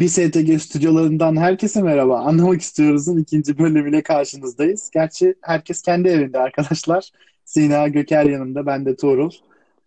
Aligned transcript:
Bir 0.00 0.08
STG 0.08 0.60
stüdyolarından 0.60 1.36
herkese 1.36 1.82
merhaba. 1.82 2.18
Anlamak 2.18 2.60
istiyoruz'un 2.60 3.18
ikinci 3.18 3.58
bölümüyle 3.58 4.02
karşınızdayız. 4.02 4.90
Gerçi 4.94 5.34
herkes 5.40 5.82
kendi 5.82 6.08
evinde 6.08 6.38
arkadaşlar. 6.38 7.10
Sina 7.44 7.88
Göker 7.88 8.24
yanımda, 8.24 8.66
ben 8.66 8.86
de 8.86 8.96
Tuğrul. 8.96 9.30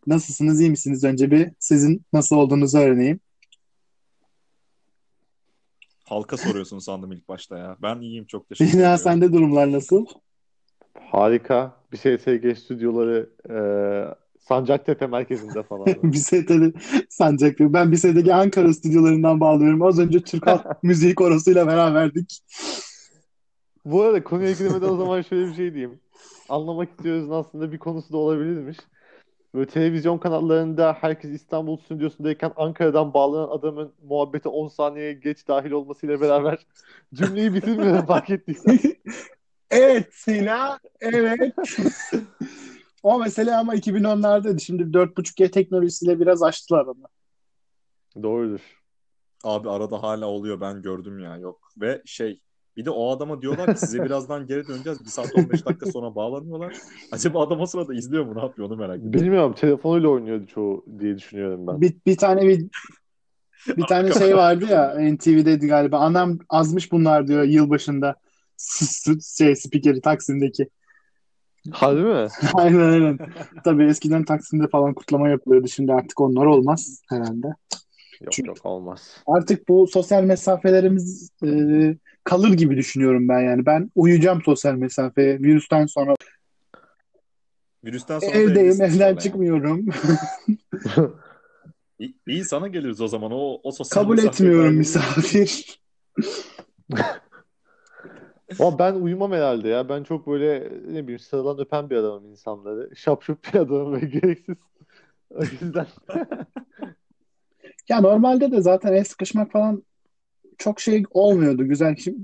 Nasılsınız, 0.07 0.61
iyi 0.61 0.69
misiniz? 0.69 1.03
Önce 1.03 1.31
bir 1.31 1.51
sizin 1.59 2.05
nasıl 2.13 2.35
olduğunuzu 2.35 2.77
öğreneyim. 2.77 3.19
Halka 6.05 6.37
soruyorsun 6.37 6.79
sandım 6.79 7.11
ilk 7.11 7.29
başta 7.29 7.57
ya. 7.57 7.77
Ben 7.81 8.01
iyiyim 8.01 8.25
çok 8.25 8.49
teşekkür 8.49 8.71
Sina 8.71 8.81
ederim. 8.81 8.97
sende 8.97 9.33
durumlar 9.33 9.71
nasıl? 9.71 10.05
Harika. 11.11 11.73
Bir 11.91 11.97
SSG 11.97 12.63
stüdyoları 12.63 13.29
e, 13.49 13.55
Sancaktepe 14.47 15.07
merkezinde 15.07 15.63
falan. 15.63 15.85
bir 16.03 16.17
STG 16.17 16.75
Sancaktepe. 17.09 17.73
Ben 17.73 17.91
bir 17.91 17.97
STG 17.97 18.29
Ankara 18.29 18.73
stüdyolarından 18.73 19.39
bağlıyorum. 19.39 19.81
Az 19.81 19.99
önce 19.99 20.19
Türk 20.19 20.47
Halk 20.47 20.65
Müziği 20.83 21.15
Korosu'yla 21.15 21.67
beraberdik. 21.67 22.39
Bu 23.85 24.01
arada 24.01 24.23
konuya 24.23 24.51
girmeden 24.51 24.89
o 24.89 24.97
zaman 24.97 25.21
şöyle 25.21 25.47
bir 25.47 25.53
şey 25.53 25.73
diyeyim. 25.73 25.99
Anlamak 26.49 26.89
istiyoruz 26.89 27.31
aslında 27.31 27.71
bir 27.71 27.79
konusu 27.79 28.13
da 28.13 28.17
olabilirmiş. 28.17 28.77
Böyle 29.55 29.69
televizyon 29.69 30.17
kanallarında 30.17 30.97
herkes 31.01 31.31
İstanbul 31.31 31.77
stüdyosundayken 31.77 32.51
Ankara'dan 32.55 33.13
bağlanan 33.13 33.57
adamın 33.57 33.93
muhabbete 34.03 34.49
10 34.49 34.67
saniye 34.67 35.13
geç 35.13 35.47
dahil 35.47 35.71
olmasıyla 35.71 36.21
beraber 36.21 36.57
cümleyi 37.13 37.53
bitirmiyorum 37.53 38.05
fark 38.05 38.29
ettiysen. 38.29 38.79
Evet 39.71 40.13
Sina, 40.13 40.79
evet. 41.01 41.53
O 43.03 43.19
mesele 43.19 43.55
ama 43.55 43.75
2010'lardaydı. 43.75 44.59
Şimdi 44.59 44.83
4.5G 44.83 45.51
teknolojisiyle 45.51 46.19
biraz 46.19 46.43
açtılar 46.43 46.85
onu. 46.85 47.07
Doğrudur. 48.23 48.79
Abi 49.43 49.69
arada 49.69 50.03
hala 50.03 50.25
oluyor 50.25 50.61
ben 50.61 50.81
gördüm 50.81 51.19
ya 51.19 51.37
yok. 51.37 51.69
Ve 51.81 52.01
şey 52.05 52.39
bir 52.77 52.85
de 52.85 52.89
o 52.89 53.11
adama 53.11 53.41
diyorlar 53.41 53.73
ki 53.73 53.79
size 53.79 54.05
birazdan 54.05 54.47
geri 54.47 54.67
döneceğiz. 54.67 54.99
Bir 54.99 55.09
saat 55.09 55.35
15 55.35 55.65
dakika 55.65 55.91
sonra 55.91 56.15
bağlanıyorlar. 56.15 56.77
Acaba 57.11 57.47
adam 57.47 57.59
o 57.61 57.65
sırada 57.65 57.93
izliyor 57.93 58.25
mu 58.25 58.35
ne 58.35 58.41
yapıyor 58.41 58.67
onu 58.67 58.77
merak 58.77 58.97
ediyorum. 58.97 59.21
Bilmiyorum 59.21 59.53
telefonuyla 59.53 60.09
oynuyordu 60.09 60.45
çoğu 60.47 60.85
diye 60.99 61.17
düşünüyorum 61.17 61.67
ben. 61.67 61.81
Bir, 61.81 61.93
bir 62.05 62.17
tane 62.17 62.47
bir 62.47 62.67
bir 63.77 63.83
tane 63.83 64.11
şey 64.13 64.35
vardı 64.37 64.65
ya 64.69 64.95
NTV'deydi 64.99 65.67
galiba. 65.67 65.97
Anam 65.97 66.39
azmış 66.49 66.91
bunlar 66.91 67.27
diyor 67.27 67.43
yılbaşında. 67.43 68.15
şey 69.37 69.55
spikeri 69.55 70.01
Taksim'deki. 70.01 70.69
Harbi 71.71 72.01
mi? 72.01 72.27
Aynen 72.53 72.79
aynen. 72.79 73.19
Tabii 73.63 73.83
eskiden 73.83 74.23
Taksim'de 74.23 74.67
falan 74.67 74.93
kutlama 74.93 75.29
yapılıyordu. 75.29 75.67
Şimdi 75.67 75.93
artık 75.93 76.21
onlar 76.21 76.45
olmaz 76.45 77.01
herhalde. 77.09 77.47
Yok 78.21 78.31
Çünkü- 78.31 78.47
yok 78.47 78.57
olmaz. 78.63 79.17
Artık 79.27 79.69
bu 79.69 79.87
sosyal 79.87 80.23
mesafelerimiz 80.23 81.29
e, 81.45 81.49
kalır 82.23 82.53
gibi 82.53 82.77
düşünüyorum 82.77 83.29
ben 83.29 83.39
yani. 83.39 83.65
Ben 83.65 83.91
uyuyacağım 83.95 84.41
sosyal 84.41 84.73
mesafeye. 84.75 85.39
Virüsten 85.39 85.85
sonra 85.85 86.15
Virüsten 87.85 88.19
sonra 88.19 88.31
evdeyim, 88.31 88.81
evden 88.81 89.15
çıkmıyorum. 89.15 89.85
İyi, 91.99 92.15
iyi 92.27 92.45
sana 92.45 92.67
geliriz 92.67 93.01
o 93.01 93.07
zaman. 93.07 93.31
O, 93.31 93.59
o 93.63 93.71
sosyal 93.71 94.01
Kabul 94.01 94.17
etmiyorum 94.17 94.75
misafir. 94.75 95.79
Ama 98.59 98.79
ben 98.79 98.93
uyumam 98.93 99.31
herhalde 99.31 99.69
ya. 99.69 99.89
Ben 99.89 100.03
çok 100.03 100.27
böyle 100.27 100.71
ne 100.87 101.03
bileyim 101.03 101.19
sarılan 101.19 101.59
öpen 101.59 101.89
bir 101.89 101.95
adamım 101.95 102.25
insanları. 102.25 102.95
Şapşup 102.95 103.53
bir 103.53 103.59
adamım 103.59 103.93
ve 103.93 103.99
gereksiz. 103.99 104.57
O 105.29 105.43
yüzden 105.43 105.87
Ya 107.89 108.01
normalde 108.01 108.51
de 108.51 108.61
zaten 108.61 108.93
el 108.93 109.03
sıkışmak 109.03 109.51
falan 109.51 109.83
çok 110.57 110.79
şey 110.79 111.03
olmuyordu 111.11 111.67
güzel. 111.67 111.95
Şimdi, 111.95 112.19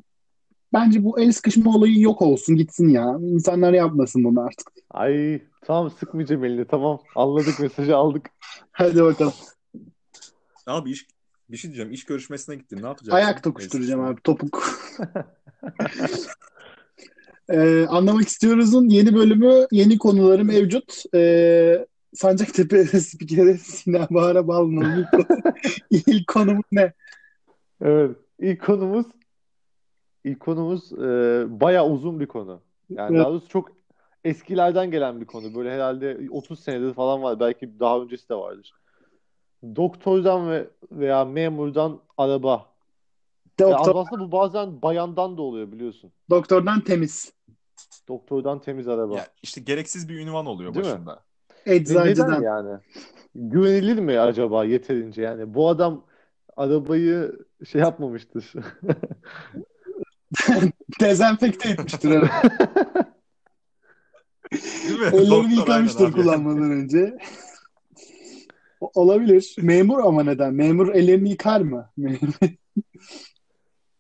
bence 0.74 1.04
bu 1.04 1.20
el 1.20 1.32
sıkışma 1.32 1.76
olayı 1.76 2.00
yok 2.00 2.22
olsun 2.22 2.56
gitsin 2.56 2.90
ya. 2.90 3.18
İnsanlar 3.22 3.74
yapmasın 3.74 4.24
bunu 4.24 4.42
artık. 4.42 4.72
ay 4.92 5.42
tamam 5.62 5.92
sıkmayacağım 5.92 6.44
elini 6.44 6.66
tamam 6.66 7.00
anladık 7.16 7.60
mesajı 7.60 7.98
aldık. 7.98 8.30
Hadi 8.72 9.04
bakalım. 9.04 9.34
Abi 10.68 10.92
iş, 10.92 11.08
bir 11.50 11.58
şey 11.58 11.70
diyeceğim. 11.70 11.92
İş 11.92 12.06
görüşmesine 12.06 12.56
gittin. 12.56 12.84
Ne 12.84 12.88
yapacaksın? 12.88 13.16
Ayak 13.16 13.44
tokuşturacağım 13.44 14.02
abi 14.02 14.22
topuk. 14.22 14.64
Ee, 17.50 17.86
anlamak 17.90 18.28
istiyoruz'un 18.28 18.90
yeni 18.90 19.16
bölümü, 19.16 19.68
yeni 19.72 19.98
konuları 19.98 20.46
mevcut. 20.46 21.04
Ee, 21.16 21.88
Sancaktepe 22.14 22.86
spikeri 22.86 23.58
Sinan 23.58 24.08
Bahar'a 24.10 24.48
bağlanan 24.48 24.98
ilk, 24.98 25.28
ilk 26.08 26.28
konumuz 26.28 26.66
ne? 26.72 26.94
Evet 27.82 28.18
ilk 28.40 28.66
konumuz 28.66 29.06
ilk 30.24 30.40
konumuz 30.40 30.94
e, 30.94 31.46
bayağı 31.62 31.90
uzun 31.90 32.20
bir 32.20 32.26
konu. 32.26 32.62
Yani 32.90 33.16
Evet. 33.16 33.20
daha 33.20 33.32
doğrusu 33.32 33.48
çok 33.48 33.72
eskilerden 34.24 34.92
gelen 34.92 35.22
bir 35.22 35.26
konu. 35.26 35.56
Böyle 35.56 35.72
herhalde 35.72 36.20
30 36.32 36.60
senedir 36.60 36.94
falan 36.94 37.24
var. 37.24 37.40
Belki 37.40 37.80
daha 37.80 38.02
öncesi 38.02 38.30
de 38.30 38.36
vardır. 38.36 38.74
Doktordan 39.76 40.50
ve 40.50 40.68
veya 40.92 41.26
memurdan 41.26 42.00
araba. 42.18 42.69
Ya 43.60 43.68
Doktor, 43.68 43.96
aslında 43.96 44.22
bu 44.22 44.32
bazen 44.32 44.82
bayandan 44.82 45.38
da 45.38 45.42
oluyor 45.42 45.72
biliyorsun. 45.72 46.12
doktordan 46.30 46.82
temiz. 46.82 47.34
Doktordan 48.08 48.62
temiz 48.62 48.88
araba. 48.88 49.16
Ya 49.18 49.28
işte 49.44 49.62
gereksiz 49.62 50.10
bir 50.10 50.20
ünvan 50.20 50.46
oluyor 50.46 50.74
Değil 50.74 50.86
mi? 50.86 50.92
başında. 50.92 51.24
Ne- 51.66 51.74
Neden 51.74 51.82
Eczacıdan. 52.08 52.42
yani? 52.42 52.80
Güvenilir 53.36 54.00
mi 54.00 54.20
acaba 54.20 54.66
yeterince 54.66 55.22
yani? 55.22 55.54
Bu 55.54 55.70
adam 55.70 56.06
arabayı 56.58 57.40
şey 57.72 57.82
yapmamıştır. 57.82 58.54
Dezenfekte 61.02 61.70
etmiştir 61.70 62.10
herhalde. 62.12 62.50
Değil 64.88 65.00
mi? 65.00 65.06
Ellerini 65.14 65.56
yıkamıştır 65.56 66.12
kullanmadan 66.12 66.72
önce. 66.72 67.18
Olabilir. 68.82 69.56
Memur 69.62 70.00
ama 70.00 70.24
neden? 70.24 70.54
Memur 70.54 70.94
ellerini 70.96 71.30
yıkar 71.30 71.62
mı? 71.62 71.90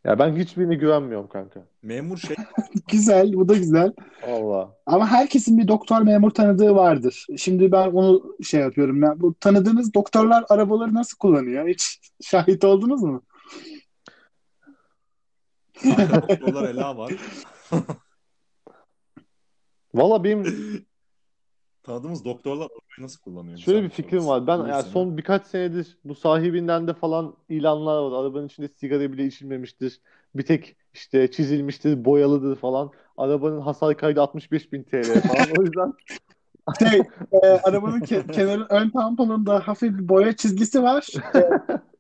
Ya 0.03 0.19
ben 0.19 0.35
hiçbirine 0.35 0.75
güvenmiyorum 0.75 1.27
kanka. 1.27 1.67
Memur 1.81 2.17
şey 2.17 2.35
Güzel, 2.87 3.33
bu 3.33 3.49
da 3.49 3.55
güzel. 3.55 3.93
Allah. 4.27 4.75
Ama 4.85 5.07
herkesin 5.07 5.57
bir 5.57 5.67
doktor 5.67 6.01
memur 6.01 6.31
tanıdığı 6.31 6.75
vardır. 6.75 7.25
Şimdi 7.37 7.71
ben 7.71 7.87
onu 7.87 8.37
şey 8.43 8.61
yapıyorum. 8.61 9.03
Ya, 9.03 9.13
bu 9.19 9.35
tanıdığınız 9.39 9.93
doktorlar 9.93 10.45
arabaları 10.49 10.93
nasıl 10.93 11.17
kullanıyor? 11.17 11.67
Hiç 11.67 11.99
şahit 12.21 12.63
oldunuz 12.63 13.03
mu? 13.03 13.23
doktorlar 15.85 16.69
Ela 16.69 16.97
var. 16.97 17.13
Valla 19.93 20.23
benim 20.23 20.43
Tanıdığımız 21.89 22.25
doktorlar 22.25 22.65
arabayı 22.65 22.79
nasıl 22.99 23.21
kullanıyor? 23.21 23.57
şöyle 23.57 23.83
bir 23.83 23.89
fikrim 23.89 24.27
var. 24.27 24.47
Ben 24.47 24.57
yani 24.57 24.83
son 24.83 25.17
birkaç 25.17 25.45
senedir 25.45 25.97
bu 26.03 26.15
sahibinden 26.15 26.87
de 26.87 26.93
falan 26.93 27.33
ilanlar 27.49 28.01
var. 28.01 28.21
Arabanın 28.21 28.47
içinde 28.47 28.67
sigara 28.67 29.11
bile 29.11 29.25
içilmemiştir. 29.25 29.99
Bir 30.35 30.43
tek 30.43 30.75
işte 30.93 31.31
çizilmiştir, 31.31 32.05
boyalıdır 32.05 32.55
falan. 32.55 32.91
Arabanın 33.17 33.61
hasar 33.61 33.97
kaydı 33.97 34.21
65 34.21 34.73
bin 34.73 34.83
TL 34.83 35.21
falan. 35.21 35.57
O 35.57 35.63
yüzden 35.63 35.93
Şey, 36.79 36.99
e, 37.31 37.37
arabanın 37.47 38.01
ke- 38.01 38.31
kenarı 38.31 38.67
ön 38.69 38.89
tamponunda 38.89 39.67
hafif 39.67 39.93
bir 39.93 40.09
boya 40.09 40.35
çizgisi 40.35 40.83
var. 40.83 41.07
E, 41.35 41.39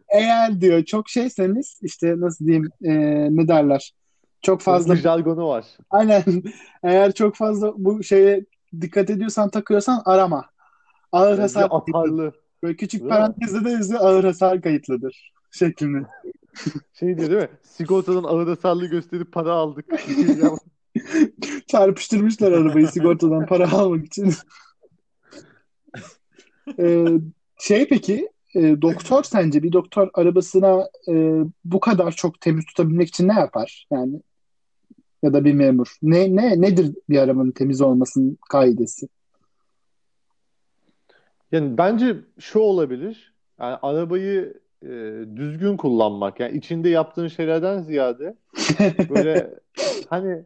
eğer 0.09 0.61
diyor 0.61 0.83
çok 0.83 1.09
şeyseniz 1.09 1.79
işte 1.81 2.13
nasıl 2.19 2.45
diyeyim 2.45 2.69
e, 2.83 2.91
ne 3.35 3.47
derler? 3.47 3.93
Çok 4.41 4.61
fazla 4.61 4.93
bir 4.93 4.99
jargonu 4.99 5.47
var. 5.47 5.65
aynen 5.89 6.23
eğer 6.83 7.11
çok 7.11 7.35
fazla 7.35 7.73
bu 7.77 8.03
şeye 8.03 8.45
dikkat 8.81 9.09
ediyorsan 9.09 9.49
takıyorsan 9.49 10.01
arama. 10.05 10.49
Ağır 11.11 11.31
Bence 11.31 11.41
hasar 11.41 11.67
atarlı. 11.71 12.31
böyle 12.63 12.75
küçük 12.75 13.01
Değil 13.01 13.09
parantezde 13.09 13.65
de 13.65 13.69
yazıyor 13.69 13.99
ağır 14.01 14.23
hasar 14.23 14.61
kayıtlıdır 14.61 15.33
şeklinde. 15.51 16.07
Şey 16.93 17.17
diyor 17.17 17.29
değil 17.29 17.41
mi? 17.41 17.49
Sigortadan 17.63 18.23
ağır 18.23 18.47
hasarlı 18.47 18.85
gösterip 18.85 19.31
para 19.31 19.51
aldık. 19.51 19.85
Çarpıştırmışlar 21.67 22.51
arabayı 22.51 22.87
sigortadan 22.87 23.45
para 23.45 23.71
almak 23.71 24.05
için. 24.05 24.33
Ee, 26.79 27.05
şey 27.59 27.87
peki 27.87 28.29
e, 28.55 28.81
doktor 28.81 29.23
sence 29.23 29.63
bir 29.63 29.71
doktor 29.71 30.09
arabasına 30.13 30.89
e, 31.09 31.43
bu 31.65 31.79
kadar 31.79 32.11
çok 32.11 32.41
temiz 32.41 32.65
tutabilmek 32.65 33.07
için 33.07 33.27
ne 33.27 33.33
yapar? 33.33 33.87
Yani 33.91 34.21
ya 35.23 35.33
da 35.33 35.45
bir 35.45 35.53
memur. 35.53 35.95
Ne 36.01 36.35
ne 36.35 36.61
nedir 36.61 36.95
bir 37.09 37.17
arabanın 37.17 37.51
temiz 37.51 37.81
olmasının 37.81 38.37
kaidesi? 38.49 39.07
Yani 41.51 41.77
bence 41.77 42.15
şu 42.39 42.59
olabilir. 42.59 43.33
Yani 43.59 43.77
arabayı 43.81 44.53
e, 44.83 44.87
düzgün 45.35 45.77
kullanmak. 45.77 46.39
Yani 46.39 46.57
içinde 46.57 46.89
yaptığın 46.89 47.27
şeylerden 47.27 47.81
ziyade 47.81 48.35
böyle 49.09 49.53
hani 50.09 50.45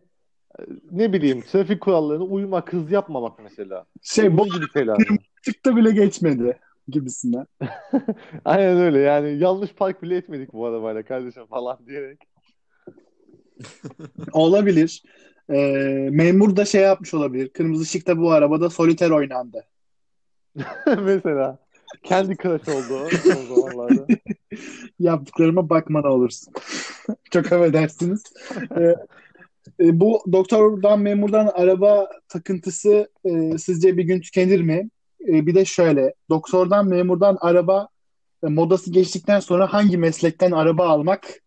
ne 0.91 1.13
bileyim 1.13 1.41
trafik 1.41 1.81
kurallarına 1.81 2.23
uymak, 2.23 2.73
hız 2.73 2.91
yapmamak 2.91 3.39
mesela. 3.43 3.85
Şey 4.01 4.37
bu 4.37 4.45
gibi 4.45 4.65
şeyler. 4.73 4.97
ışıkta 5.41 5.75
bile 5.75 5.91
geçmedi. 5.91 6.59
gibisinden. 6.87 7.47
Aynen 8.45 8.77
öyle 8.77 8.99
yani 8.99 9.37
yanlış 9.37 9.73
park 9.73 10.03
bile 10.03 10.17
etmedik 10.17 10.53
bu 10.53 10.65
arabayla 10.65 11.03
kardeşim 11.03 11.45
falan 11.45 11.77
diyerek. 11.87 12.19
Olabilir. 14.33 15.03
Ee, 15.49 16.09
memur 16.11 16.55
da 16.55 16.65
şey 16.65 16.81
yapmış 16.81 17.13
olabilir. 17.13 17.49
Kırmızı 17.49 17.83
ışıkta 17.83 18.17
bu 18.17 18.31
arabada 18.31 18.69
soliter 18.69 19.09
oynandı. 19.09 19.65
Mesela 21.01 21.57
kendi 22.03 22.37
crush 22.37 22.67
oldu 22.67 23.09
o 23.25 23.55
zamanlarda. 23.55 24.07
Yaptıklarıma 24.99 25.69
bakmana 25.69 26.07
olursun. 26.07 26.53
Çok 27.31 27.45
affedersiniz. 27.45 28.23
Ee, 28.77 28.95
e, 29.79 29.99
bu 29.99 30.23
doktordan 30.31 30.99
memurdan 30.99 31.49
araba 31.53 32.09
takıntısı 32.27 33.09
e, 33.25 33.57
sizce 33.57 33.97
bir 33.97 34.03
gün 34.03 34.21
tükenir 34.21 34.61
mi? 34.61 34.89
E, 35.27 35.45
bir 35.45 35.55
de 35.55 35.65
şöyle. 35.65 36.13
Doktordan 36.29 36.87
memurdan 36.87 37.37
araba 37.41 37.87
e, 38.43 38.47
modası 38.47 38.91
geçtikten 38.91 39.39
sonra 39.39 39.73
hangi 39.73 39.97
meslekten 39.97 40.51
araba 40.51 40.87
almak 40.87 41.43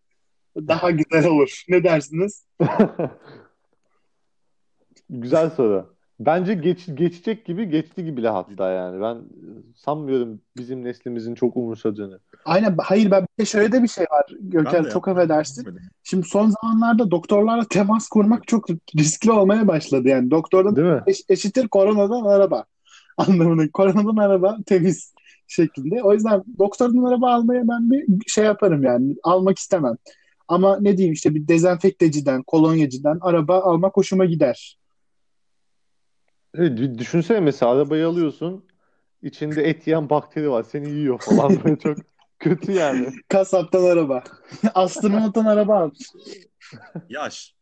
daha 0.67 0.91
güzel 0.91 1.25
olur? 1.25 1.63
Ne 1.69 1.83
dersiniz? 1.83 2.45
Güzel 5.09 5.49
soru. 5.49 5.97
Bence 6.19 6.53
geç, 6.53 6.85
geçecek 6.93 7.45
gibi 7.45 7.69
geçti 7.69 8.05
gibi 8.05 8.17
bile 8.17 8.29
hatta 8.29 8.71
yani. 8.71 9.01
Ben 9.01 9.17
sanmıyorum 9.75 10.41
bizim 10.57 10.83
neslimizin 10.83 11.35
çok 11.35 11.57
umursadığını. 11.57 12.19
Aynen. 12.45 12.75
Hayır 12.77 13.11
ben 13.11 13.21
bir 13.21 13.41
de 13.41 13.45
şöyle 13.45 13.71
de 13.71 13.83
bir 13.83 13.87
şey 13.87 14.05
var. 14.11 14.25
Göker 14.39 14.85
de 14.85 14.89
çok 14.89 15.07
affedersin. 15.07 15.77
Şimdi 16.03 16.27
son 16.27 16.49
zamanlarda 16.61 17.11
doktorlarla 17.11 17.65
temas 17.69 18.07
kurmak 18.09 18.47
çok 18.47 18.69
riskli 18.97 19.31
olmaya 19.31 19.67
başladı. 19.67 20.07
Yani 20.07 20.31
doktordan 20.31 20.75
Değil 20.75 20.87
mi? 20.87 21.03
eş- 21.07 21.23
eşittir 21.29 21.67
koronadan 21.67 22.25
araba 22.25 22.65
anlamında. 23.17 23.71
Koronadan 23.71 24.17
araba 24.17 24.57
temiz 24.65 25.13
şeklinde. 25.47 26.03
O 26.03 26.13
yüzden 26.13 26.43
doktordan 26.59 27.03
araba 27.03 27.33
almaya 27.33 27.67
ben 27.67 27.91
bir 27.91 28.05
şey 28.27 28.45
yaparım 28.45 28.83
yani. 28.83 29.15
Almak 29.23 29.57
istemem. 29.57 29.95
Ama 30.47 30.79
ne 30.79 30.97
diyeyim 30.97 31.13
işte 31.13 31.35
bir 31.35 31.47
dezenfekteciden, 31.47 32.43
kolonyacıdan 32.43 33.19
araba 33.21 33.61
almak 33.61 33.97
hoşuma 33.97 34.25
gider. 34.25 34.79
Evet, 36.55 36.79
bir 36.79 36.97
düşünsene 36.97 37.39
mesela 37.39 37.71
arabayı 37.71 38.07
alıyorsun. 38.07 38.65
içinde 39.21 39.63
et 39.63 39.87
yiyen 39.87 40.09
bakteri 40.09 40.49
var. 40.49 40.63
Seni 40.63 40.89
yiyor 40.89 41.19
falan 41.19 41.63
böyle 41.63 41.79
çok 41.79 41.97
kötü 42.39 42.71
yani. 42.71 43.07
Kasaptan 43.27 43.83
araba. 43.83 44.23
Astronottan 44.73 45.45
araba 45.45 45.79
al. 45.79 45.91
Yaş. 47.09 47.55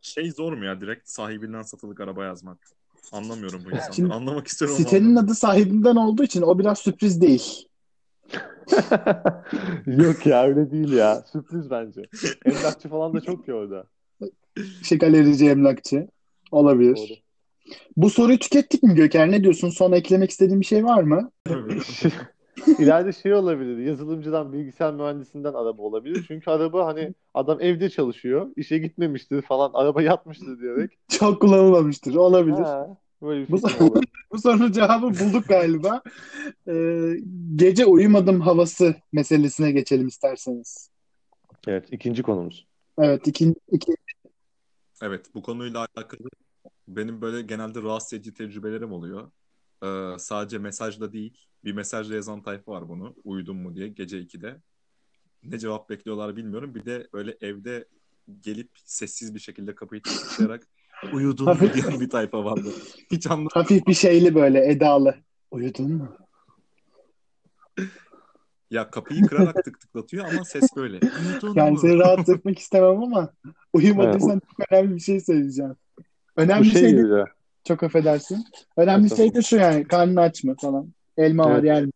Şey 0.00 0.30
zor 0.30 0.52
mu 0.52 0.64
ya 0.64 0.80
direkt 0.80 1.08
sahibinden 1.08 1.62
satılık 1.62 2.00
araba 2.00 2.24
yazmak? 2.24 2.58
Anlamıyorum 3.12 3.64
bu 3.64 3.68
insanları. 3.70 3.94
Şimdi 3.94 4.14
Anlamak 4.14 4.46
istiyorum 4.46 4.76
ama 4.78 4.88
Sitenin 4.88 5.16
adı 5.16 5.34
sahibinden 5.34 5.96
olduğu 5.96 6.22
için 6.24 6.42
o 6.42 6.58
biraz 6.58 6.78
sürpriz 6.78 7.20
değil. 7.20 7.67
Yok 9.86 10.26
ya 10.26 10.44
öyle 10.44 10.70
değil 10.70 10.92
ya. 10.92 11.22
Sürpriz 11.32 11.70
bence. 11.70 12.02
Emlakçı 12.44 12.88
falan 12.88 13.14
da 13.14 13.20
çok 13.20 13.48
ya 13.48 13.54
orada. 13.54 13.84
Şey 14.82 14.98
galerici, 14.98 15.48
emlakçı. 15.48 16.08
Olabilir. 16.50 16.96
Doğru. 16.96 17.18
Bu 17.96 18.10
soruyu 18.10 18.38
tükettik 18.38 18.82
mi 18.82 18.94
Göker? 18.94 19.30
Ne 19.30 19.42
diyorsun? 19.42 19.68
Son 19.68 19.92
eklemek 19.92 20.30
istediğin 20.30 20.60
bir 20.60 20.66
şey 20.66 20.84
var 20.84 21.02
mı? 21.02 21.30
İleride 22.78 23.12
şey 23.12 23.34
olabilir. 23.34 23.78
Yazılımcıdan, 23.78 24.52
bilgisayar 24.52 24.94
mühendisinden 24.94 25.52
araba 25.52 25.82
olabilir. 25.82 26.24
Çünkü 26.28 26.50
araba 26.50 26.86
hani 26.86 27.14
adam 27.34 27.60
evde 27.60 27.90
çalışıyor. 27.90 28.46
işe 28.56 28.78
gitmemiştir 28.78 29.42
falan. 29.42 29.70
Araba 29.74 30.02
yatmıştır 30.02 30.60
diyerek. 30.60 30.90
Çok 31.08 31.42
kullanılmamıştır. 31.42 32.14
Olabilir. 32.14 32.62
Ha, 32.62 32.96
böyle 33.22 33.48
bir 33.48 33.52
Bu, 33.52 33.60
bu 34.32 34.38
sorunun 34.38 34.72
cevabı 34.72 35.06
bulduk 35.06 35.48
galiba. 35.48 36.02
Ee, 36.68 37.16
gece 37.56 37.86
uyumadım 37.86 38.40
havası 38.40 38.94
meselesine 39.12 39.72
geçelim 39.72 40.08
isterseniz. 40.08 40.90
Evet, 41.66 41.88
ikinci 41.92 42.22
konumuz. 42.22 42.66
Evet, 42.98 43.26
iki, 43.26 43.54
iki, 43.72 43.92
Evet, 45.02 45.34
bu 45.34 45.42
konuyla 45.42 45.86
alakalı 45.96 46.28
benim 46.88 47.20
böyle 47.20 47.42
genelde 47.42 47.82
rahatsız 47.82 48.12
edici 48.12 48.34
tecrübelerim 48.34 48.92
oluyor. 48.92 49.30
Ee, 49.84 50.18
sadece 50.18 50.58
mesajda 50.58 51.12
değil, 51.12 51.46
bir 51.64 51.72
mesajla 51.72 52.14
yazan 52.14 52.42
tayfa 52.42 52.72
var 52.72 52.88
bunu. 52.88 53.14
Uyudun 53.24 53.56
mu 53.56 53.74
diye 53.74 53.88
gece 53.88 54.18
2'de. 54.18 54.60
Ne 55.42 55.58
cevap 55.58 55.90
bekliyorlar 55.90 56.36
bilmiyorum. 56.36 56.74
Bir 56.74 56.84
de 56.84 57.08
öyle 57.12 57.36
evde 57.40 57.88
gelip 58.40 58.70
sessiz 58.84 59.34
bir 59.34 59.40
şekilde 59.40 59.74
kapıyı 59.74 60.02
tıklayarak 60.02 60.66
uyudun 61.12 61.46
mu 61.46 61.52
Hafif- 61.52 61.72
diyen 61.74 62.00
bir 62.00 62.10
tayfa 62.10 62.44
vardı. 62.44 62.68
Hiç 63.12 63.26
anlamadım. 63.26 63.50
hafif 63.54 63.86
bir 63.86 63.94
şeyli 63.94 64.34
böyle 64.34 64.70
edalı. 64.70 65.14
Uyudun 65.50 65.92
mu? 65.92 66.16
Ya 68.70 68.90
kapıyı 68.90 69.26
kırarak 69.26 69.64
tık 69.64 69.80
tıklatıyor 69.80 70.26
ama 70.26 70.44
ses 70.44 70.76
böyle. 70.76 71.00
Uyudun 71.20 71.54
Yani 71.54 71.70
mu? 71.70 71.78
seni 71.78 71.98
rahatsız 71.98 72.28
etmek 72.34 72.58
istemem 72.58 73.02
ama 73.02 73.32
uyumadıysan 73.72 74.40
çok 74.58 74.72
önemli 74.72 74.94
bir 74.94 75.00
şey 75.00 75.20
söyleyeceğim. 75.20 75.76
Önemli 76.36 76.70
şey 76.70 76.80
şey 76.82 76.96
de 76.96 77.24
çok 77.64 77.82
affedersin. 77.82 78.44
Önemli 78.76 79.16
şey 79.16 79.34
de 79.34 79.42
şu 79.42 79.56
yani 79.56 79.84
karnın 79.84 80.16
aç 80.16 80.44
mı 80.44 80.56
falan. 80.60 80.92
Elma 81.16 81.44
var 81.50 81.54
Evet. 81.54 81.64
yer 81.64 81.84
mi? 81.84 81.90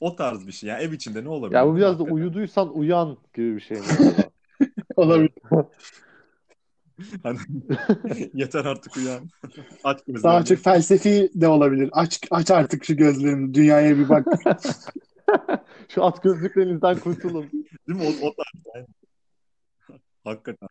O 0.00 0.16
tarz 0.16 0.46
bir 0.46 0.52
şey. 0.52 0.70
Yani 0.70 0.82
ev 0.82 0.92
içinde 0.92 1.24
ne 1.24 1.28
olabilir? 1.28 1.56
Ya 1.58 1.66
bu 1.66 1.76
biraz 1.76 1.98
da 1.98 2.02
uyuduysan 2.02 2.76
uyan 2.78 3.16
gibi 3.34 3.56
bir 3.56 3.60
şey? 3.60 3.78
Olabilir. 4.96 5.30
Hani 7.22 7.38
yeter 8.34 8.64
artık 8.64 8.96
uyan. 8.96 9.30
Aç 9.84 9.98
gözlerini. 10.06 10.22
Daha 10.22 10.44
çok 10.44 10.58
felsefi 10.58 11.30
de 11.34 11.48
olabilir. 11.48 11.90
Aç 11.92 12.20
aç 12.30 12.50
artık 12.50 12.84
şu 12.84 12.96
gözlerini. 12.96 13.54
Dünyaya 13.54 13.98
bir 13.98 14.08
bak. 14.08 14.26
Şu 15.88 16.04
at 16.04 16.22
gözlüklerinizden 16.22 16.98
kurtulun. 16.98 17.50
Değil 17.88 18.00
mi? 18.00 18.02
O, 18.02 18.26
o 18.26 18.34
tarz. 18.34 18.64
Yani. 18.74 18.86
Hakikaten. 20.24 20.68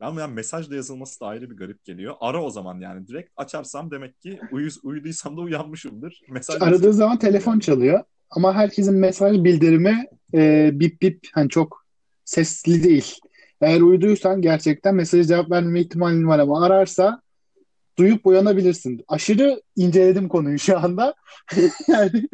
Ama 0.00 0.20
yani 0.20 0.34
mesajla 0.34 0.76
yazılması 0.76 1.20
da 1.20 1.26
ayrı 1.26 1.50
bir 1.50 1.56
garip 1.56 1.84
geliyor. 1.84 2.14
Ara 2.20 2.42
o 2.42 2.50
zaman 2.50 2.80
yani. 2.80 3.06
Direkt 3.08 3.30
açarsam 3.36 3.90
demek 3.90 4.20
ki 4.20 4.40
uyuz, 4.52 4.78
uyuduysam 4.82 5.36
da 5.36 5.40
uyanmışımdır. 5.40 6.20
Mesaj 6.28 6.62
Aradığı 6.62 6.92
zaman 6.92 7.18
telefon 7.18 7.58
çalıyor. 7.58 8.04
Ama 8.30 8.54
herkesin 8.54 8.94
mesaj 8.94 9.44
bildirimi 9.44 10.06
e, 10.34 10.70
bip 10.72 11.02
bip 11.02 11.28
hani 11.32 11.48
çok 11.48 11.86
sesli 12.24 12.84
değil. 12.84 13.14
Eğer 13.62 13.80
uyduysan 13.80 14.42
gerçekten 14.42 14.94
mesajı 14.94 15.24
cevap 15.24 15.50
vermeme 15.50 15.80
ihtimalin 15.80 16.26
var 16.26 16.38
ama 16.38 16.64
ararsa 16.66 17.22
duyup 17.98 18.26
uyanabilirsin. 18.26 19.04
Aşırı 19.08 19.62
inceledim 19.76 20.28
konuyu 20.28 20.58
şu 20.58 20.78
anda. 20.78 21.14
yani 21.88 22.28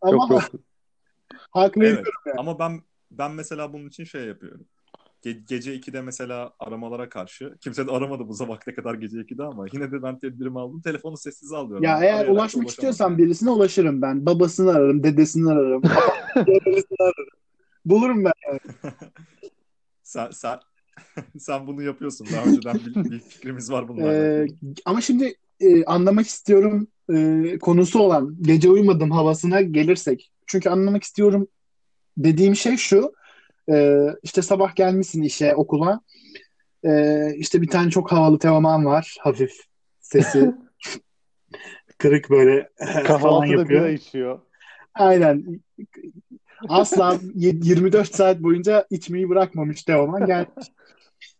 ama 0.00 0.12
Yok 0.12 0.30
yok. 0.30 0.42
hak 1.50 1.76
Evet. 1.76 1.86
veriyorum 1.86 2.22
yani. 2.26 2.38
Ama 2.38 2.58
ben 2.58 2.80
ben 3.10 3.32
mesela 3.32 3.72
bunun 3.72 3.88
için 3.88 4.04
şey 4.04 4.24
yapıyorum. 4.24 4.66
Ge- 5.24 5.44
gece 5.48 5.74
2'de 5.74 6.00
mesela 6.00 6.52
aramalara 6.58 7.08
karşı 7.08 7.56
kimse 7.60 7.86
de 7.86 7.90
aramadı 7.90 8.28
bu 8.28 8.48
vakte 8.48 8.74
kadar 8.74 8.94
gece 8.94 9.18
2'de 9.20 9.42
ama 9.42 9.66
yine 9.72 9.92
de 9.92 10.02
ben 10.02 10.18
tedbirimi 10.18 10.60
aldım. 10.60 10.80
Telefonu 10.80 11.16
sessize 11.16 11.56
alıyorum. 11.56 11.84
Ya 11.84 11.90
Yani 11.90 12.04
eğer 12.04 12.14
arayarak 12.14 12.32
ulaşmak 12.32 13.00
yani. 13.00 13.18
birisine 13.18 13.50
ulaşırım 13.50 14.02
ben. 14.02 14.26
Babasını 14.26 14.70
ararım, 14.70 15.02
dedesini 15.02 15.50
ararım. 15.50 15.82
birisini 16.36 16.96
ararım. 17.00 17.28
Bulurum 17.84 18.24
ben. 18.24 18.32
Sen, 20.02 20.30
sen, 20.30 20.58
sen 21.38 21.66
bunu 21.66 21.82
yapıyorsun. 21.82 22.26
Daha 22.32 22.44
önceden 22.44 22.76
bir, 22.86 23.10
bir 23.10 23.20
fikrimiz 23.20 23.70
var 23.70 23.88
bununla 23.88 24.12
Ee, 24.12 24.46
ama 24.84 25.00
şimdi 25.00 25.34
e, 25.60 25.84
anlamak 25.84 26.26
istiyorum 26.26 26.88
e, 27.14 27.58
konusu 27.58 28.00
olan 28.00 28.36
gece 28.40 28.68
uyumadım 28.68 29.10
havasına 29.10 29.60
gelirsek. 29.60 30.32
Çünkü 30.46 30.68
anlamak 30.70 31.02
istiyorum 31.02 31.48
dediğim 32.16 32.56
şey 32.56 32.76
şu. 32.76 33.12
e, 33.72 34.06
işte 34.22 34.42
sabah 34.42 34.76
gelmişsin 34.76 35.22
işe, 35.22 35.54
okula. 35.54 36.00
E, 36.84 37.20
işte 37.36 37.62
bir 37.62 37.68
tane 37.68 37.90
çok 37.90 38.12
havalı 38.12 38.38
teoman 38.38 38.84
var. 38.84 39.16
Hafif 39.20 39.52
sesi. 40.00 40.54
Kırık 41.98 42.30
böyle 42.30 42.68
falan 42.78 43.04
Kahvaltıda 43.04 43.60
yapıyor. 43.60 43.82
bira 43.82 43.90
içiyor. 43.90 44.40
Aynen. 44.94 45.60
Asla 46.68 47.16
y- 47.34 47.54
24 47.62 48.14
saat 48.14 48.40
boyunca 48.42 48.86
içmeyi 48.90 49.28
bırakmamış 49.28 49.82
Teoman. 49.82 50.26
Gelmiş. 50.26 50.66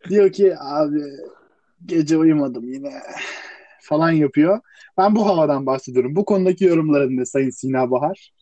Diyor 0.08 0.32
ki 0.32 0.54
abi 0.58 1.00
gece 1.86 2.16
uyumadım 2.16 2.72
yine 2.72 2.92
falan 3.80 4.10
yapıyor. 4.10 4.60
Ben 4.98 5.16
bu 5.16 5.26
havadan 5.26 5.66
bahsediyorum. 5.66 6.16
Bu 6.16 6.24
konudaki 6.24 6.64
yorumların 6.64 7.16
ne 7.16 7.24
Sayın 7.26 7.50
Sina 7.50 7.90
Bahar? 7.90 8.32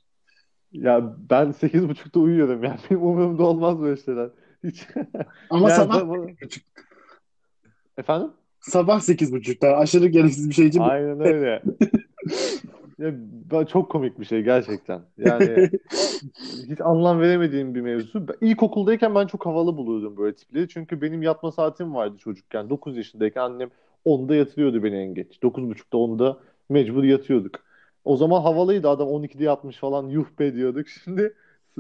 Ya 0.73 1.17
ben 1.31 1.47
8.30'da 1.53 2.21
uyuyorum 2.21 2.65
yani. 2.65 2.79
Benim 2.91 3.03
umurumda 3.03 3.43
olmaz 3.43 3.81
böyle 3.81 4.01
şeyler. 4.03 4.31
Hiç. 4.65 4.87
Ama 5.51 5.71
Yani 5.71 5.77
sabah 5.77 6.07
bu- 6.09 6.27
Efendim? 7.99 8.31
sabah 8.61 9.01
8.30'da 9.01 9.77
aşırı 9.77 10.07
gereksiz 10.07 10.49
bir 10.49 10.55
şey 10.55 10.67
için 10.67 10.81
Aynen 10.81 11.21
öyle. 11.21 11.63
Ya, 12.99 13.11
ben- 13.51 13.65
çok 13.65 13.91
komik 13.91 14.21
bir 14.21 14.25
şey 14.25 14.43
gerçekten. 14.43 15.03
Yani 15.19 15.71
hiç 16.71 16.81
anlam 16.81 17.21
veremediğim 17.21 17.75
bir 17.75 17.81
mevzu. 17.81 18.27
İlkokuldayken 18.41 19.15
ben 19.15 19.27
çok 19.27 19.47
havalı 19.47 19.77
buluyordum 19.77 20.17
böyle 20.17 20.35
tipleri. 20.37 20.69
Çünkü 20.69 21.03
benim 21.03 21.23
yatma 21.23 21.53
saatim 21.53 21.95
vardı 21.95 22.17
çocukken. 22.19 22.71
9 22.71 22.97
yaşındayken 22.97 23.41
annem 23.41 23.71
10'da 24.05 24.35
yatırıyordu 24.35 24.83
beni 24.83 24.97
en 24.97 25.15
geç. 25.15 25.43
9.30'da 25.43 25.97
10'da 25.97 26.39
mecbur 26.69 27.05
yatıyorduk. 27.05 27.61
O 28.05 28.17
zaman 28.17 28.43
havalıydı 28.43 28.89
adam 28.89 29.09
12'de 29.09 29.45
yatmış 29.45 29.77
falan 29.77 30.09
yuh 30.09 30.27
be 30.39 30.55
diyorduk. 30.55 30.89
Şimdi 31.05 31.35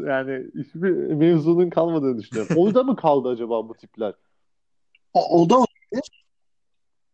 yani 0.07 0.47
hiçbir 0.55 0.91
mevzunun 1.15 1.71
kalmadığını 1.71 2.19
düşünüyorum. 2.19 2.57
Orada 2.57 2.83
mı 2.83 2.97
kaldı 2.97 3.29
acaba 3.29 3.69
bu 3.69 3.75
tipler? 3.75 4.15
O, 5.15 5.41
o 5.43 5.51
da 5.51 5.65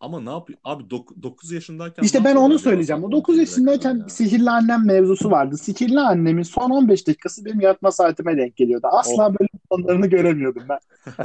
Ama 0.04 0.20
ne 0.20 0.30
yapıyor? 0.30 0.58
Abi 0.64 0.90
9 0.90 1.52
yaşındayken 1.52 2.02
İşte 2.02 2.24
ben 2.24 2.36
onu 2.36 2.58
söyleyeceğim. 2.58 3.04
O 3.04 3.10
WhatsApp 3.10 3.28
9 3.28 3.34
12'ye 3.36 3.44
kadar 3.44 3.50
yaşındayken 3.50 3.98
ya? 3.98 4.08
sihirli 4.08 4.50
annem 4.50 4.86
mevzusu 4.86 5.30
vardı. 5.30 5.56
Sihirli 5.58 6.00
annemin 6.00 6.42
son 6.42 6.70
15 6.70 7.06
dakikası 7.06 7.44
benim 7.44 7.60
yatma 7.60 7.92
saatime 7.92 8.36
denk 8.36 8.56
geliyordu. 8.56 8.86
Asla 8.90 9.26
Oh. 9.28 9.34
bölüm 9.40 9.60
sonlarını 9.72 10.06
göremiyordum 10.06 10.62
ben. 10.68 10.78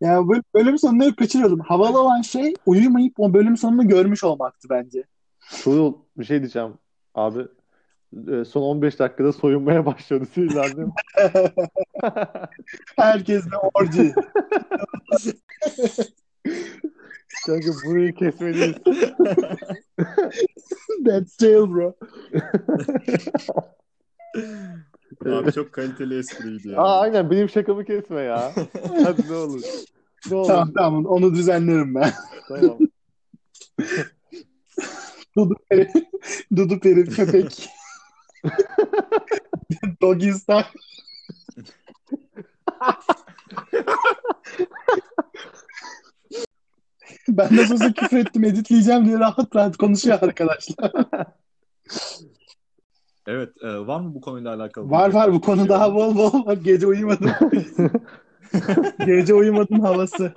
Yani 0.00 0.28
böl- 0.28 0.42
bölüm 0.54 0.78
sonları 0.78 1.16
kaçırıyordum. 1.16 1.60
Havalı 1.60 2.00
olan 2.00 2.22
şey 2.22 2.54
uyumayıp 2.66 3.14
o 3.20 3.34
bölüm 3.34 3.56
sonunu 3.56 3.88
görmüş 3.88 4.24
olmaktı 4.24 4.68
bence. 4.70 5.04
Tuğrul 5.62 5.94
bir 6.18 6.24
şey 6.24 6.38
diyeceğim. 6.40 6.72
Abi 7.14 7.40
e, 8.32 8.44
son 8.44 8.62
15 8.62 8.98
dakikada 8.98 9.32
soyunmaya 9.32 9.86
başladı 9.86 10.24
sinirlendim. 10.34 10.92
Herkes 12.96 13.44
de 13.44 13.56
orji. 13.74 14.14
Kanka 17.46 17.70
burayı 17.84 18.14
kesmeliyiz. 18.14 18.76
That's 21.06 21.38
jail 21.40 21.70
bro. 21.70 21.94
Abi 25.26 25.52
çok 25.52 25.72
kaliteli 25.72 26.18
espriydi 26.18 26.68
ya. 26.68 26.80
Aa 26.80 27.00
aynen 27.00 27.30
benim 27.30 27.48
şakamı 27.48 27.84
kesme 27.84 28.20
ya. 28.20 28.52
Hadi 29.02 29.28
ne 29.28 29.34
olur. 29.34 29.62
Ne 30.30 30.36
olur. 30.36 30.46
Tamam 30.46 30.72
tamam 30.72 31.06
onu 31.06 31.34
düzenlerim 31.34 31.94
ben. 31.94 32.12
Tamam. 32.48 32.78
Dudu 35.36 35.54
peri, 35.70 35.88
Dudu 36.56 36.80
peri 36.80 37.04
köpek. 37.04 37.68
Doggy 40.02 40.30
style. 40.32 40.66
Ben 47.36 47.56
nasıl 47.56 47.74
olsa 47.74 47.92
küfür 47.92 48.18
ettim 48.18 48.44
editleyeceğim 48.44 49.04
diye 49.04 49.18
rahat 49.18 49.56
rahat 49.56 49.76
konuşuyor 49.76 50.18
arkadaşlar. 50.22 50.92
Evet, 53.26 53.48
e, 53.62 53.86
var 53.86 54.00
mı 54.00 54.14
bu 54.14 54.20
konuyla 54.20 54.54
alakalı? 54.54 54.90
Var 54.90 55.12
var 55.12 55.32
bu 55.32 55.40
konu 55.40 55.68
daha 55.68 55.94
var 55.94 55.94
bol 55.94 56.16
bol. 56.32 56.46
Bak 56.46 56.64
gece 56.64 56.86
uyumadım. 56.86 57.30
Gece 59.06 59.34
uyumadım 59.34 59.80
havası. 59.80 60.32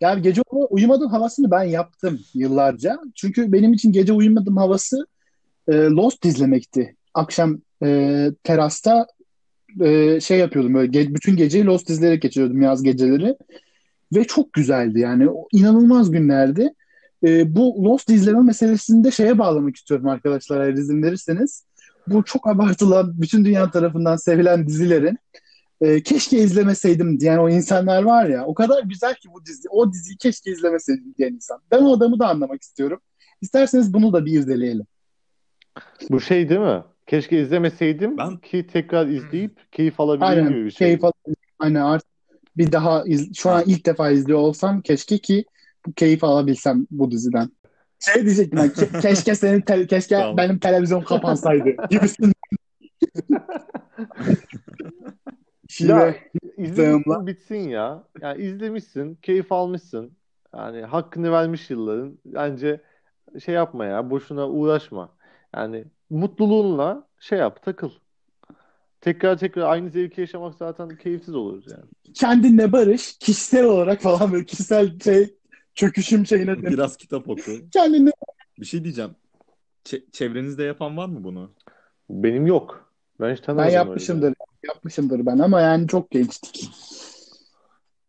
Yani 0.00 0.22
gece 0.22 0.42
uyumadım 0.70 1.10
havasını 1.10 1.50
ben 1.50 1.62
yaptım 1.62 2.20
yıllarca. 2.34 2.98
Çünkü 3.14 3.52
benim 3.52 3.72
için 3.72 3.92
gece 3.92 4.12
uyumadım 4.12 4.56
havası 4.56 5.06
e, 5.68 5.72
Lost 5.72 6.24
izlemekti. 6.24 6.96
Akşam 7.14 7.58
e, 7.82 8.30
terasta 8.42 9.06
e, 9.80 10.20
şey 10.20 10.38
yapıyordum 10.38 10.74
böyle 10.74 10.98
ge- 10.98 11.14
bütün 11.14 11.36
geceyi 11.36 11.64
Lost 11.64 11.90
izleyerek 11.90 12.22
geçiriyordum 12.22 12.62
yaz 12.62 12.82
geceleri. 12.82 13.36
Ve 14.16 14.24
çok 14.24 14.52
güzeldi 14.52 15.00
yani 15.00 15.28
o 15.30 15.48
inanılmaz 15.52 16.10
günlerdi. 16.10 16.72
E, 17.24 17.56
bu 17.56 17.84
Lost 17.84 18.10
izleme 18.10 18.40
meselesini 18.40 19.04
de 19.04 19.10
şeye 19.10 19.38
bağlamak 19.38 19.76
istiyorum 19.76 20.08
arkadaşlar 20.08 20.60
eğer 20.60 20.72
izin 20.72 21.02
verirseniz. 21.02 21.64
Bu 22.06 22.24
çok 22.24 22.46
abartılan 22.46 23.12
bütün 23.22 23.44
dünya 23.44 23.70
tarafından 23.70 24.16
sevilen 24.16 24.66
dizilerin 24.66 25.18
e, 25.80 26.02
keşke 26.02 26.38
izlemeseydim 26.38 27.20
diyen 27.20 27.38
o 27.38 27.48
insanlar 27.48 28.02
var 28.02 28.26
ya 28.26 28.44
o 28.46 28.54
kadar 28.54 28.82
güzel 28.82 29.14
ki 29.14 29.28
bu 29.34 29.44
dizi. 29.46 29.68
O 29.70 29.92
diziyi 29.92 30.16
keşke 30.16 30.50
izlemeseydim 30.50 31.14
diyen 31.18 31.32
insan. 31.32 31.58
Ben 31.70 31.82
o 31.82 31.96
adamı 31.96 32.18
da 32.18 32.28
anlamak 32.28 32.62
istiyorum. 32.62 33.00
İsterseniz 33.40 33.94
bunu 33.94 34.12
da 34.12 34.24
bir 34.26 34.32
irdeleyelim. 34.40 34.86
Bu 36.10 36.20
şey 36.20 36.48
değil 36.48 36.60
mi? 36.60 36.82
Keşke 37.06 37.42
izlemeseydim 37.42 38.18
Ben- 38.18 38.36
ki 38.36 38.66
tekrar 38.72 39.06
izleyip 39.06 39.72
keyif 39.72 40.00
alabileyim 40.00 40.34
gibi 40.34 40.46
Aynen. 40.54 40.64
bir 40.64 40.70
şey. 40.70 40.86
Keyif 40.88 41.04
al- 41.04 41.12
Aynen 41.58 41.80
artık 41.80 42.08
bir 42.58 42.72
daha 42.72 43.04
iz- 43.06 43.36
şu 43.36 43.50
an 43.50 43.62
ilk 43.66 43.86
defa 43.86 44.10
izliyor 44.10 44.38
olsam 44.38 44.80
keşke 44.80 45.18
ki 45.18 45.44
bu 45.86 45.92
keyif 45.92 46.24
alabilsem 46.24 46.86
bu 46.90 47.10
diziden. 47.10 47.50
Şey 47.98 48.24
diyecektim 48.24 48.58
ben, 48.58 48.68
ke- 48.68 49.00
keşke 49.00 49.34
senin 49.34 49.60
te- 49.60 49.86
keşke 49.86 50.14
Tamam. 50.16 50.36
benim 50.36 50.58
televizyon 50.58 51.02
kapansaydı 51.02 51.68
gibisin. 51.90 52.32
Şive. 55.68 55.90
Ya 55.92 56.14
izlemişsin 56.56 57.26
bitsin 57.26 57.68
ya. 57.68 58.04
Yani 58.20 58.42
izlemişsin, 58.42 59.14
keyif 59.14 59.52
almışsın. 59.52 60.16
Yani 60.54 60.82
hakkını 60.82 61.32
vermiş 61.32 61.70
yılların. 61.70 62.18
Bence 62.24 62.80
şey 63.44 63.54
yapma 63.54 63.84
ya, 63.84 64.10
boşuna 64.10 64.48
uğraşma. 64.48 65.16
Yani 65.54 65.84
mutluluğunla 66.10 67.08
şey 67.20 67.38
yap, 67.38 67.62
takıl. 67.62 67.90
Tekrar 69.06 69.38
tekrar 69.38 69.62
aynı 69.70 69.90
zevki 69.90 70.20
yaşamak 70.20 70.54
zaten 70.54 70.96
keyifsiz 70.96 71.34
olur 71.34 71.62
yani. 71.70 71.84
kendinle 72.14 72.72
barış, 72.72 73.18
kişisel 73.18 73.64
olarak 73.64 74.00
falan 74.02 74.32
böyle 74.32 74.44
kişisel 74.44 75.00
şey 75.00 75.34
çöküşüm 75.74 76.26
şeyine 76.26 76.62
Biraz 76.62 76.96
kitap 76.96 77.28
oku. 77.28 77.42
kendinle 77.72 78.12
Bir 78.60 78.66
şey 78.66 78.84
diyeceğim. 78.84 79.10
Çe- 79.84 80.10
çevrenizde 80.12 80.62
yapan 80.62 80.96
var 80.96 81.06
mı 81.06 81.24
bunu? 81.24 81.50
Benim 82.10 82.46
yok. 82.46 82.92
Ben 83.20 83.32
hiç 83.32 83.38
ben 83.40 83.44
tanımadım 83.46 83.66
öyle 83.66 83.76
yapmışımdır. 83.76 84.34
Yapmışımdır 84.62 85.26
ben 85.26 85.38
ama 85.38 85.60
yani 85.60 85.88
çok 85.88 86.10
gençtik. 86.10 86.70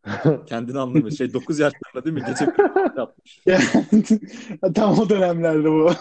Kendini 0.46 0.80
anlamıyor. 0.80 1.12
Şey 1.12 1.34
9 1.34 1.60
yaşlarında 1.60 2.06
değil 2.06 2.16
mi? 2.16 2.24
Gece 2.28 2.46
bir 2.58 2.98
yapmış. 2.98 3.42
Yani, 3.46 3.64
tam 4.76 5.00
o 5.00 5.10
dönemlerde 5.10 5.72
bu. 5.72 5.92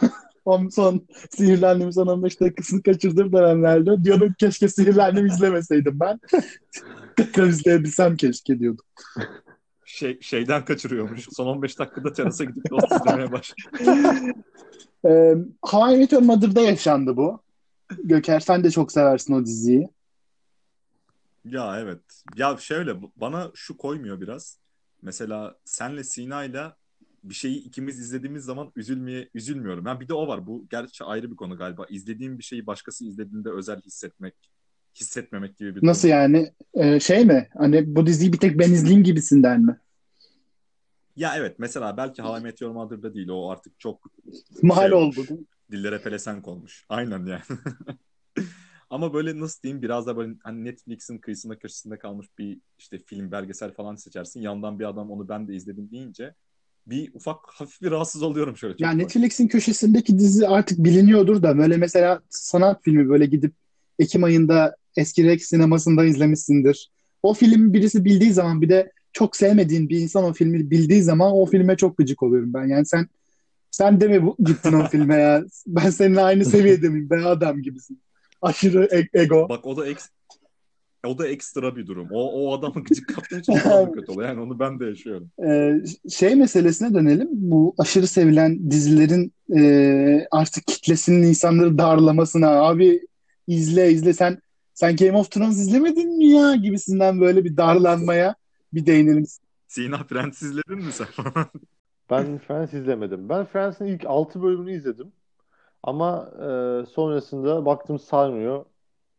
Son, 0.47 0.69
son 0.69 1.07
Sihirli 1.31 1.67
Annem'in 1.67 1.91
son 1.91 2.07
15 2.07 2.41
dakikasını 2.41 2.83
kaçırdığım 2.83 3.33
dönemlerde 3.33 4.05
diyordum 4.05 4.35
keşke 4.39 4.69
Sihirli 4.69 5.03
Annem'i 5.03 5.29
izlemeseydim 5.29 6.01
ben. 6.01 6.21
Tekrar 7.17 7.47
izleyebilsem 7.47 8.17
keşke 8.17 8.59
diyordum. 8.59 8.85
Şey, 9.85 10.21
şeyden 10.21 10.65
kaçırıyormuş. 10.65 11.29
Son 11.33 11.47
15 11.47 11.79
dakikada 11.79 12.13
terasa 12.13 12.45
gidip 12.45 12.73
Lost 12.73 12.93
izlemeye 12.93 13.33
başladı. 13.33 13.59
Ee, 15.05 15.35
How 15.63 15.95
I 15.95 15.99
Met 15.99 16.13
Your 16.13 16.23
Mother'da 16.23 16.61
yaşandı 16.61 17.17
bu. 17.17 17.41
Göker 18.05 18.41
sen 18.41 18.65
de 18.65 18.71
çok 18.71 18.93
seversin 18.93 19.35
o 19.35 19.45
diziyi. 19.45 19.89
Ya 21.45 21.81
evet. 21.81 22.01
Ya 22.37 22.57
şöyle 22.61 22.97
bana 23.17 23.51
şu 23.55 23.77
koymuyor 23.77 24.21
biraz. 24.21 24.59
Mesela 25.03 25.57
senle 25.65 26.05
Sina'yla 26.05 26.77
bir 27.25 27.35
şeyi 27.35 27.57
ikimiz 27.65 27.99
izlediğimiz 27.99 28.45
zaman 28.45 28.73
üzülmeye 28.77 29.29
üzülmüyorum. 29.35 29.85
Ha 29.85 30.01
bir 30.01 30.09
de 30.09 30.15
o 30.15 30.27
var. 30.29 30.47
Bu 30.47 30.67
gerçi 30.71 31.05
ayrı 31.05 31.31
bir 31.31 31.37
konu 31.37 31.57
galiba. 31.59 31.87
İzlediğim 31.91 32.39
bir 32.39 32.45
şeyi 32.45 32.67
başkası 32.67 33.05
izlediğinde 33.05 33.51
özel 33.51 33.81
hissetmek, 33.81 34.35
hissetmemek 34.95 35.57
gibi 35.59 35.71
bir 35.71 35.75
durum. 35.75 35.89
Nasıl 35.89 36.09
yani? 36.09 36.53
Ee, 36.75 37.01
şey 37.01 37.25
mi? 37.25 37.49
Hani 37.59 37.97
bu 37.97 38.07
diziyi 38.07 38.33
bir 38.33 38.39
tek 38.39 38.59
ben 38.59 38.71
izleyeyim 38.73 39.05
gibisinden 39.05 39.61
mi? 39.63 39.81
Ya 41.17 41.37
evet 41.37 41.59
mesela 41.59 41.97
belki 41.97 42.23
How 42.23 42.41
I 42.41 42.43
Met 42.43 42.61
Your 42.61 42.73
Mother'da 42.73 43.15
değil. 43.15 43.29
O 43.29 43.51
artık 43.51 43.81
çok 43.81 44.11
Mal 44.63 44.75
Şey 44.77 44.93
oldu. 44.93 45.21
olmuş. 45.21 45.31
dillere 45.71 46.03
pelesenk 46.03 46.49
olmuş. 46.49 46.85
Aynen 46.89 47.27
yani. 47.27 47.43
Ama 48.91 49.15
böyle 49.15 49.41
nasıl 49.41 49.63
diyeyim 49.63 49.83
biraz 49.83 50.07
da 50.07 50.17
böyle 50.17 50.35
hani 50.43 50.65
Netflix'in 50.65 51.19
kıyısında 51.19 51.59
köşesinde 51.59 51.99
kalmış 51.99 52.27
bir 52.39 52.59
işte 52.79 52.99
film 53.07 53.33
belgesel 53.33 53.73
falan 53.73 53.97
seçersin. 53.97 54.41
Yandan 54.41 54.79
bir 54.79 54.85
adam 54.85 55.11
onu 55.11 55.29
ben 55.29 55.49
de 55.49 55.55
izledim 55.55 55.91
deyince 55.91 56.35
bir 56.87 57.15
ufak 57.15 57.39
hafif 57.47 57.83
bir 57.83 57.91
rahatsız 57.91 58.23
oluyorum 58.23 58.57
şöyle 58.57 58.75
Ya 58.79 58.89
ufak. 58.89 58.99
Netflix'in 58.99 59.49
köşesindeki 59.49 60.19
dizi 60.19 60.49
artık 60.49 60.79
biliniyordur 60.85 61.43
da 61.43 61.59
böyle 61.59 61.77
mesela 61.77 62.21
sanat 62.31 62.85
filmi 62.85 63.09
böyle 63.09 63.27
gidip 63.27 63.53
Ekim 63.99 64.25
ayında 64.25 64.77
eski 64.97 65.25
Rex 65.25 65.43
sinemasında 65.43 66.05
izlemişsindir. 66.05 66.91
O 67.23 67.35
film 67.35 67.73
birisi 67.73 68.05
bildiği 68.05 68.33
zaman 68.33 68.63
bir 68.63 68.69
de 68.69 68.93
çok 69.13 69.37
sevmediğin 69.37 69.89
bir 69.89 70.01
insan 70.01 70.25
o 70.25 70.33
filmi 70.33 70.71
bildiği 70.71 71.03
zaman 71.03 71.33
o 71.33 71.47
filme 71.47 71.77
çok 71.77 71.99
gıcık 71.99 72.23
oluyorum 72.23 72.55
ben. 72.55 72.67
Yani 72.67 72.87
sen 72.87 73.09
sen 73.71 74.01
de 74.01 74.09
mi 74.09 74.23
bu, 74.23 74.37
gittin 74.39 74.73
o 74.73 74.89
filme 74.89 75.17
ya? 75.17 75.45
Ben 75.67 75.91
seninle 75.91 76.21
aynı 76.21 76.45
seviyede 76.45 76.89
miyim? 76.89 77.11
Ben 77.11 77.23
adam 77.23 77.63
gibisin. 77.63 78.01
Aşırı 78.43 78.89
e- 78.93 79.23
ego. 79.23 79.49
Bak 79.49 79.67
o 79.67 79.77
da 79.77 79.87
eks 79.87 80.07
o 81.07 81.19
da 81.19 81.29
ekstra 81.29 81.77
bir 81.77 81.87
durum. 81.87 82.09
O, 82.13 82.33
o 82.33 82.59
adamı 82.59 82.85
gıcık 82.85 83.09
kaptığı 83.15 83.39
için 83.39 83.53
daha 83.53 83.87
da 83.87 83.93
kötü 83.93 84.13
oluyor. 84.13 84.29
Yani 84.29 84.41
onu 84.41 84.59
ben 84.59 84.81
de 84.81 84.87
yaşıyorum. 84.87 85.31
Ee, 85.49 85.75
şey 86.11 86.35
meselesine 86.35 86.95
dönelim. 86.95 87.29
Bu 87.33 87.75
aşırı 87.79 88.07
sevilen 88.07 88.71
dizilerin 88.71 89.33
e, 89.57 90.27
artık 90.31 90.67
kitlesinin 90.67 91.23
insanları 91.23 91.79
darlamasına 91.79 92.49
abi 92.49 93.01
izle 93.47 93.93
izle 93.93 94.13
sen 94.13 94.39
sen 94.75 94.97
Game 94.97 95.19
of 95.19 95.31
Thrones 95.31 95.59
izlemedin 95.59 96.19
mi 96.19 96.27
ya 96.27 96.55
gibisinden 96.55 97.21
böyle 97.21 97.45
bir 97.45 97.57
darlanmaya 97.57 98.35
bir 98.73 98.87
değinelim. 98.87 99.25
Sina 99.67 100.05
Prens 100.05 100.43
izledin 100.43 100.85
mi 100.85 100.93
sen? 100.93 101.07
Ben 102.11 102.39
Friends 102.39 102.73
izlemedim. 102.75 103.29
Ben 103.29 103.45
Friends'in 103.47 103.85
ilk 103.87 104.05
6 104.07 104.43
bölümünü 104.43 104.77
izledim. 104.77 105.13
Ama 105.83 106.31
e, 106.37 106.87
sonrasında 106.87 107.67
baktım 107.67 107.99
sarmıyor. 107.99 108.65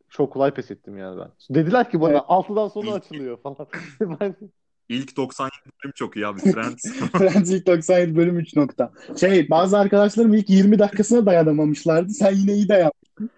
Çok 0.09 0.33
kolay 0.33 0.53
pes 0.53 0.71
ettim 0.71 0.97
yani 0.97 1.19
ben. 1.19 1.55
Dediler 1.55 1.91
ki 1.91 2.01
bana 2.01 2.11
Evet. 2.11 2.21
6'dan 2.21 2.67
sonra 2.67 2.91
açılıyor 2.91 3.37
falan. 3.37 3.67
Ben 4.19 4.35
İlk 4.89 5.17
97 5.17 5.53
bölüm 5.83 5.93
çok 5.95 6.15
iyi 6.15 6.27
abi. 6.27 6.39
Friends. 6.39 6.85
Friends 7.17 7.51
ilk 7.51 7.67
97 7.67 8.15
bölüm 8.15 8.39
3 8.39 8.55
nokta. 8.55 8.91
Şey 9.19 9.49
bazı 9.49 9.77
arkadaşlarım 9.77 10.33
ilk 10.33 10.49
20 10.49 10.79
dakikasına 10.79 11.25
dayanamamışlardı. 11.25 12.09
Sen 12.09 12.31
yine 12.35 12.53
iyi 12.53 12.69
dayan. 12.69 12.91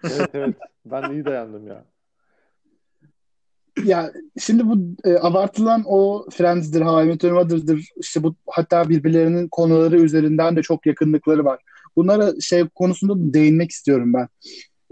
Evet 0.04 0.30
evet. 0.34 0.56
Ben 0.86 1.10
de 1.10 1.14
iyi 1.14 1.26
dayandım 1.26 1.68
ya. 1.68 1.86
Ya 3.84 4.12
şimdi 4.40 4.68
bu 4.68 4.78
e, 5.04 5.18
abartılan 5.18 5.84
o 5.86 6.26
Friends'dir, 6.32 6.82
How 6.82 7.04
I 7.04 7.08
Met 7.08 7.24
Your 7.24 7.34
Mother'dır. 7.34 7.86
İşte 7.98 8.24
bu 8.24 8.36
hatta 8.48 8.90
birbirlerinin 8.90 9.48
konuları 9.48 10.02
üzerinden 10.02 10.56
de 10.56 10.62
çok 10.62 10.86
yakınlıkları 10.86 11.46
var. 11.46 11.60
Bunlara 11.96 12.40
şey 12.42 12.68
konusunda 12.68 13.14
da 13.16 13.34
değinmek 13.34 13.72
istiyorum 13.72 14.14
ben. 14.14 14.28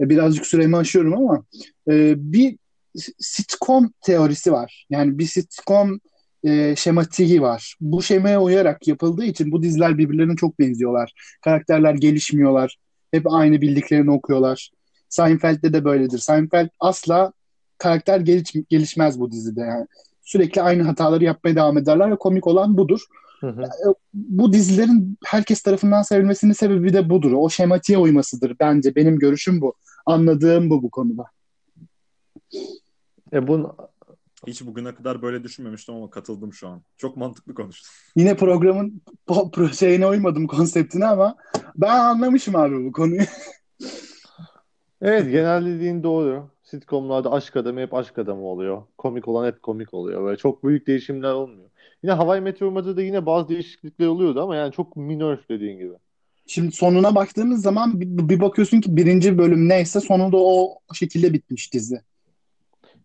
E, 0.00 0.08
birazcık 0.08 0.46
süremi 0.46 0.76
aşıyorum 0.76 1.14
ama 1.14 1.44
e, 1.90 2.14
bir 2.32 2.56
sitcom 3.18 3.92
teorisi 4.00 4.52
var. 4.52 4.86
Yani 4.90 5.18
bir 5.18 5.26
sitcom 5.26 6.00
e, 6.44 6.76
şematiği 6.76 7.42
var. 7.42 7.76
Bu 7.80 8.02
şemaya 8.02 8.42
uyarak 8.42 8.88
yapıldığı 8.88 9.24
için 9.24 9.52
bu 9.52 9.62
diziler 9.62 9.98
birbirlerine 9.98 10.36
çok 10.36 10.58
benziyorlar. 10.58 11.12
Karakterler 11.44 11.94
gelişmiyorlar. 11.94 12.76
Hep 13.10 13.32
aynı 13.32 13.60
bildiklerini 13.60 14.10
okuyorlar. 14.10 14.70
Seinfeld'de 15.08 15.72
de 15.72 15.84
böyledir. 15.84 16.18
Seinfeld 16.18 16.68
asla 16.80 17.32
karakter 17.78 18.20
geliş, 18.20 18.52
gelişmez 18.68 19.20
bu 19.20 19.32
dizide 19.32 19.60
yani. 19.60 19.86
Sürekli 20.22 20.62
aynı 20.62 20.82
hataları 20.82 21.24
yapmaya 21.24 21.56
devam 21.56 21.78
ederler 21.78 22.10
ve 22.10 22.16
komik 22.16 22.46
olan 22.46 22.76
budur. 22.76 23.00
Hı 23.40 23.46
hı. 23.46 23.62
Bu 24.14 24.52
dizilerin 24.52 25.18
herkes 25.24 25.62
tarafından 25.62 26.02
sevilmesinin 26.02 26.52
sebebi 26.52 26.92
de 26.92 27.10
budur. 27.10 27.32
O 27.32 27.50
şematiğe 27.50 27.98
uymasıdır 27.98 28.56
bence. 28.60 28.94
Benim 28.94 29.18
görüşüm 29.18 29.60
bu. 29.60 29.74
Anladığım 30.08 30.70
bu 30.70 30.82
bu 30.82 30.90
konuda. 30.90 31.24
E 33.32 33.48
bunun 33.48 33.72
Hiç 34.46 34.66
bugüne 34.66 34.94
kadar 34.94 35.22
böyle 35.22 35.44
düşünmemiştim 35.44 35.94
ama 35.94 36.10
katıldım 36.10 36.52
şu 36.52 36.68
an. 36.68 36.82
Çok 36.96 37.16
mantıklı 37.16 37.54
konuştun. 37.54 37.90
Yine 38.16 38.36
programın 38.36 39.02
po- 39.26 39.50
pro- 39.50 39.74
şeyine 39.74 40.06
uymadım 40.06 40.46
konseptine 40.46 41.06
ama 41.06 41.36
ben 41.76 41.98
anlamışım 41.98 42.56
abi 42.56 42.84
bu 42.84 42.92
konuyu. 42.92 43.20
Evet 45.02 45.30
genel 45.30 45.66
dediğin 45.66 46.02
doğru. 46.02 46.50
Sitcomlarda 46.62 47.32
aşk 47.32 47.56
adamı 47.56 47.80
hep 47.80 47.94
aşk 47.94 48.18
adamı 48.18 48.42
oluyor. 48.42 48.82
Komik 48.98 49.28
olan 49.28 49.46
hep 49.46 49.62
komik 49.62 49.94
oluyor. 49.94 50.24
Böyle 50.24 50.36
çok 50.36 50.64
büyük 50.64 50.86
değişimler 50.86 51.32
olmuyor. 51.32 51.70
Yine 52.02 52.12
Hawaii 52.12 52.40
Meteor 52.40 52.70
Mother'da 52.70 53.02
yine 53.02 53.26
bazı 53.26 53.48
değişiklikler 53.48 54.06
oluyordu 54.06 54.42
ama 54.42 54.56
yani 54.56 54.72
çok 54.72 54.96
minör 54.96 55.38
dediğin 55.48 55.78
gibi. 55.78 55.94
Şimdi 56.48 56.72
sonuna 56.72 57.14
baktığımız 57.14 57.62
zaman 57.62 58.00
bir, 58.00 58.28
bir 58.28 58.40
bakıyorsun 58.40 58.80
ki 58.80 58.96
birinci 58.96 59.38
bölüm 59.38 59.68
neyse 59.68 60.00
sonunda 60.00 60.36
o 60.36 60.78
şekilde 60.94 61.32
bitmiş 61.32 61.72
dizi. 61.72 62.00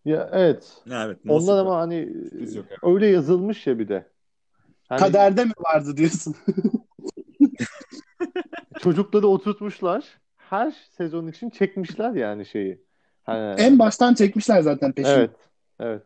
Ya 0.06 0.30
evet. 0.34 0.74
Ya 0.86 1.06
evet. 1.06 1.18
Onlar 1.28 1.58
ama 1.58 1.78
hani 1.78 2.10
yok. 2.56 2.66
öyle 2.84 3.08
yazılmış 3.08 3.68
ya 3.68 3.80
bir 3.80 3.88
de. 3.88 4.08
Hani 4.90 5.00
Kaderde 5.00 5.46
mi 5.46 5.52
vardı 5.60 5.98
diyorsun? 5.98 6.36
çocukları 8.80 9.28
oturtmuşlar. 9.28 10.06
Her 10.38 10.72
sezon 10.98 11.28
için 11.28 11.50
çekmişler 11.50 12.12
yani 12.12 12.46
şeyi. 12.46 12.82
Hani, 13.24 13.62
En 13.62 13.80
baştan 13.80 14.14
çekmişler 14.14 14.62
zaten 14.62 14.92
peşini. 14.92 15.14
evet. 15.14 15.32
Evet. 15.80 16.04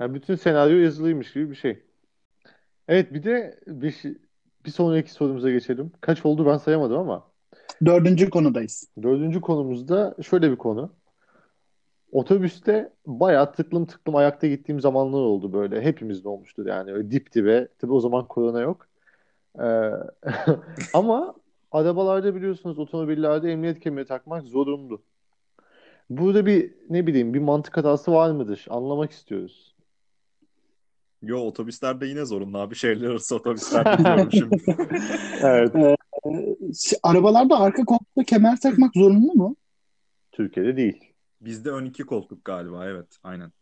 Yani 0.00 0.14
bütün 0.14 0.34
senaryo 0.34 0.76
yazılıymış 0.76 1.32
gibi 1.32 1.50
bir 1.50 1.56
şey. 1.56 1.82
Evet 2.88 3.14
bir 3.14 3.22
de 3.22 3.60
bir, 3.66 4.16
bir 4.66 4.70
sonraki 4.70 5.12
sorumuza 5.12 5.50
geçelim. 5.50 5.92
Kaç 6.00 6.26
oldu 6.26 6.46
ben 6.46 6.56
sayamadım 6.56 6.98
ama. 6.98 7.30
Dördüncü 7.84 8.30
konudayız. 8.30 8.88
Dördüncü 9.02 9.40
konumuzda 9.40 10.14
şöyle 10.22 10.50
bir 10.50 10.56
konu. 10.56 10.92
Otobüste 12.12 12.92
bayağı 13.06 13.52
tıklım 13.52 13.86
tıklım 13.86 14.16
ayakta 14.16 14.46
gittiğim 14.46 14.80
zamanlar 14.80 15.20
oldu 15.20 15.52
böyle. 15.52 15.82
Hepimizde 15.82 16.28
olmuştur 16.28 16.66
yani. 16.66 16.92
Öyle 16.92 17.10
dip 17.10 17.34
dibe. 17.34 17.68
Tabii 17.78 17.92
o 17.92 18.00
zaman 18.00 18.28
korona 18.28 18.60
yok. 18.60 18.86
Ee, 19.60 19.90
ama 20.94 21.34
arabalarda 21.72 22.34
biliyorsunuz 22.34 22.78
otomobillerde 22.78 23.52
emniyet 23.52 23.80
kemeri 23.80 24.06
takmak 24.06 24.46
zorunlu. 24.46 25.02
Burada 26.10 26.46
bir 26.46 26.74
ne 26.90 27.06
bileyim 27.06 27.34
bir 27.34 27.38
mantık 27.38 27.76
hatası 27.76 28.12
var 28.12 28.30
mıdır? 28.30 28.66
Anlamak 28.70 29.10
istiyoruz. 29.10 29.73
Yo 31.26 31.38
otobüslerde 31.38 32.06
yine 32.06 32.24
zorunlu 32.24 32.58
abi. 32.58 32.74
Şehirler 32.74 33.10
arası 33.10 33.36
otobüslerde 33.36 34.30
şimdi. 34.30 34.56
Evet. 35.42 35.74
Ee, 35.76 35.96
arabalarda 37.02 37.60
arka 37.60 37.84
koltukta 37.84 38.24
kemer 38.24 38.60
takmak 38.60 38.94
zorunlu 38.94 39.34
mu? 39.34 39.56
Türkiye'de 40.32 40.76
değil. 40.76 40.98
Bizde 41.40 41.70
ön 41.70 41.84
iki 41.84 42.02
koltuk 42.02 42.44
galiba. 42.44 42.86
Evet. 42.86 43.06
Aynen. 43.22 43.52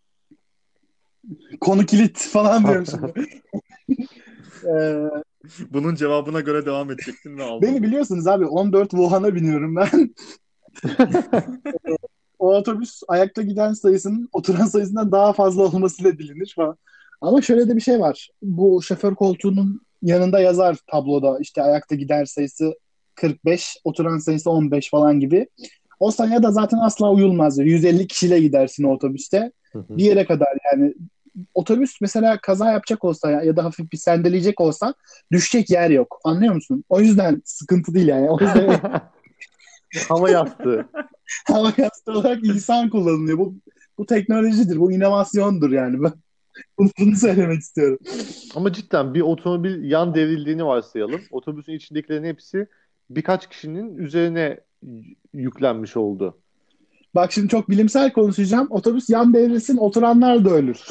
Konu 1.60 1.86
kilit 1.86 2.18
falan 2.18 2.64
diyorum 2.66 2.86
şimdi. 2.86 3.12
Ee, 4.64 4.94
Bunun 5.70 5.94
cevabına 5.94 6.40
göre 6.40 6.66
devam 6.66 6.90
edecektin 6.90 7.38
ve 7.38 7.42
aldın. 7.42 7.68
beni 7.68 7.82
biliyorsunuz 7.82 8.26
abi 8.26 8.46
14 8.46 8.90
Wuhan'a 8.90 9.34
biniyorum 9.34 9.76
ben. 9.76 10.14
o 12.38 12.54
otobüs 12.56 13.02
ayakta 13.08 13.42
giden 13.42 13.72
sayısının 13.72 14.28
oturan 14.32 14.66
sayısından 14.66 15.12
daha 15.12 15.32
fazla 15.32 15.62
olmasıyla 15.62 16.18
bilinir 16.18 16.52
falan. 16.56 16.76
Ama 17.22 17.42
şöyle 17.42 17.68
de 17.68 17.76
bir 17.76 17.80
şey 17.80 18.00
var. 18.00 18.28
Bu 18.42 18.82
şoför 18.82 19.14
koltuğunun 19.14 19.80
yanında 20.02 20.40
yazar 20.40 20.76
tabloda 20.90 21.38
işte 21.40 21.62
ayakta 21.62 21.94
gider 21.94 22.24
sayısı 22.24 22.74
45, 23.14 23.76
oturan 23.84 24.18
sayısı 24.18 24.50
15 24.50 24.90
falan 24.90 25.20
gibi. 25.20 25.48
O 26.00 26.10
sayıya 26.10 26.42
da 26.42 26.50
zaten 26.50 26.78
asla 26.78 27.10
uyulmaz. 27.12 27.58
150 27.58 28.06
kişiyle 28.06 28.40
gidersin 28.40 28.84
otobüste. 28.84 29.52
Hı 29.72 29.78
hı. 29.78 29.96
Bir 29.96 30.04
yere 30.04 30.26
kadar 30.26 30.48
yani 30.72 30.94
otobüs 31.54 32.00
mesela 32.00 32.38
kaza 32.38 32.72
yapacak 32.72 33.04
olsa 33.04 33.30
ya, 33.30 33.42
ya 33.42 33.56
da 33.56 33.64
hafif 33.64 33.92
bir 33.92 33.96
sendeleyecek 33.96 34.60
olsa 34.60 34.94
düşecek 35.32 35.70
yer 35.70 35.90
yok. 35.90 36.20
Anlıyor 36.24 36.54
musun? 36.54 36.84
O 36.88 37.00
yüzden 37.00 37.42
sıkıntı 37.44 37.94
değil 37.94 38.08
yani. 38.08 38.30
O 38.30 38.40
yüzden 38.40 38.80
Hava 40.08 40.30
yastığı. 40.30 40.88
hava 41.46 41.72
yastığı 41.78 42.12
olarak 42.12 42.44
insan 42.44 42.90
kullanılıyor. 42.90 43.38
Bu 43.38 43.54
bu 43.98 44.06
teknolojidir, 44.06 44.76
bu 44.80 44.92
inovasyondur 44.92 45.70
yani. 45.70 46.02
Ben 46.02 46.12
bunu, 46.98 47.16
söylemek 47.16 47.60
istiyorum. 47.60 47.98
Ama 48.54 48.72
cidden 48.72 49.14
bir 49.14 49.20
otomobil 49.20 49.90
yan 49.90 50.14
devrildiğini 50.14 50.64
varsayalım. 50.64 51.20
Otobüsün 51.30 51.72
içindekilerin 51.72 52.24
hepsi 52.24 52.66
birkaç 53.10 53.48
kişinin 53.48 53.96
üzerine 53.96 54.60
yüklenmiş 55.32 55.96
oldu. 55.96 56.38
Bak 57.14 57.32
şimdi 57.32 57.48
çok 57.48 57.70
bilimsel 57.70 58.12
konuşacağım. 58.12 58.66
Otobüs 58.70 59.10
yan 59.10 59.34
devrilsin, 59.34 59.76
oturanlar 59.76 60.44
da 60.44 60.50
ölür. 60.50 60.80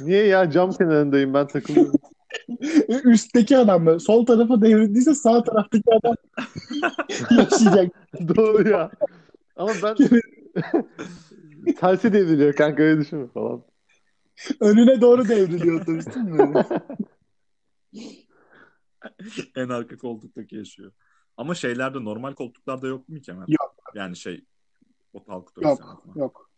Niye 0.00 0.26
ya 0.26 0.50
cam 0.50 0.72
kenarındayım 0.72 1.34
ben 1.34 1.46
takılıyorum. 1.46 1.92
Üstteki 3.04 3.56
adam 3.56 3.86
böyle. 3.86 3.98
Sol 3.98 4.26
tarafa 4.26 4.62
devrildiyse 4.62 5.14
sağ 5.14 5.44
taraftaki 5.44 5.90
adam 5.92 6.14
yaşayacak. 7.38 7.92
Doğru 8.36 8.68
ya. 8.68 8.90
Ama 9.56 9.72
ben 9.82 9.96
tersi 11.74 12.12
devriliyor 12.12 12.54
kanka 12.54 12.82
öyle 12.82 13.00
düşünme 13.00 13.26
falan. 13.26 13.62
Önüne 14.60 15.00
doğru 15.00 15.28
devriliyor 15.28 15.80
otobüs 15.80 16.06
değil 16.06 16.26
mi? 16.26 16.64
en 19.56 19.68
arka 19.68 19.96
koltuktaki 19.96 20.56
yaşıyor. 20.56 20.92
Ama 21.36 21.54
şeylerde 21.54 22.04
normal 22.04 22.34
koltuklarda 22.34 22.86
yok 22.86 23.08
mu 23.08 23.20
kemer? 23.20 23.44
Yok. 23.48 23.76
Yani 23.94 24.16
şey 24.16 24.44
o 25.12 25.24
halk 25.26 25.52
Yok, 25.60 26.04
yok. 26.16 26.50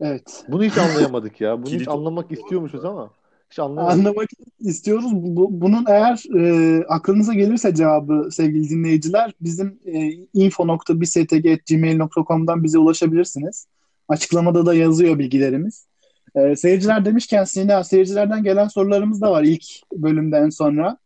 Evet. 0.00 0.44
Bunu 0.48 0.64
hiç 0.64 0.78
anlayamadık 0.78 1.40
ya. 1.40 1.62
Bunu 1.62 1.74
hiç 1.74 1.88
anlamak 1.88 2.32
istiyormuşuz 2.32 2.84
ama 2.84 3.10
hiç 3.50 3.58
anlamadık. 3.58 3.92
Anlamak 3.98 4.28
istiyoruz. 4.60 5.06
Bu- 5.12 5.60
bunun 5.60 5.84
eğer 5.88 6.22
e, 6.38 6.84
aklınıza 6.88 7.34
gelirse 7.34 7.74
cevabı 7.74 8.28
sevgili 8.30 8.68
dinleyiciler 8.70 9.32
bizim 9.40 9.78
e, 9.86 10.10
info.bisstg.gmail.com'dan 10.34 12.64
bize 12.64 12.78
ulaşabilirsiniz. 12.78 13.66
Açıklamada 14.08 14.66
da 14.66 14.74
yazıyor 14.74 15.18
bilgilerimiz. 15.18 15.86
E, 16.34 16.56
seyirciler 16.56 17.04
demişken 17.04 17.44
Sina, 17.44 17.84
seyircilerden 17.84 18.42
gelen 18.42 18.68
sorularımız 18.68 19.20
da 19.20 19.30
var 19.30 19.42
ilk 19.42 19.62
bölümden 19.92 20.50
sonra. 20.50 20.98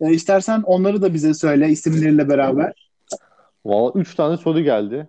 E, 0.00 0.12
istersen 0.12 0.62
onları 0.62 1.02
da 1.02 1.14
bize 1.14 1.34
söyle 1.34 1.68
isimleriyle 1.68 2.28
beraber. 2.28 2.90
Valla 3.64 3.92
3 3.94 4.14
tane 4.14 4.36
soru 4.36 4.60
geldi 4.60 5.08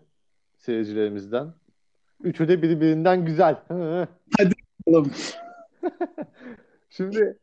seyircilerimizden. 0.58 1.48
Üçü 2.24 2.48
de 2.48 2.62
birbirinden 2.62 3.26
güzel. 3.26 3.56
Bakalım. 4.88 5.12
Şimdi 6.98 7.38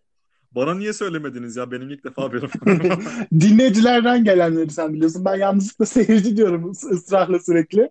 Bana 0.54 0.74
niye 0.74 0.92
söylemediniz 0.92 1.56
ya? 1.56 1.70
Benim 1.70 1.90
ilk 1.90 2.04
defa 2.04 2.22
haberim. 2.22 2.50
Dinleyicilerden 3.40 4.24
gelenleri 4.24 4.70
sen 4.70 4.94
biliyorsun. 4.94 5.24
Ben 5.24 5.36
yanlışlıkla 5.36 5.86
seyirci 5.86 6.36
diyorum 6.36 6.70
ıs- 6.72 6.90
ısrarla 6.90 7.38
sürekli. 7.38 7.90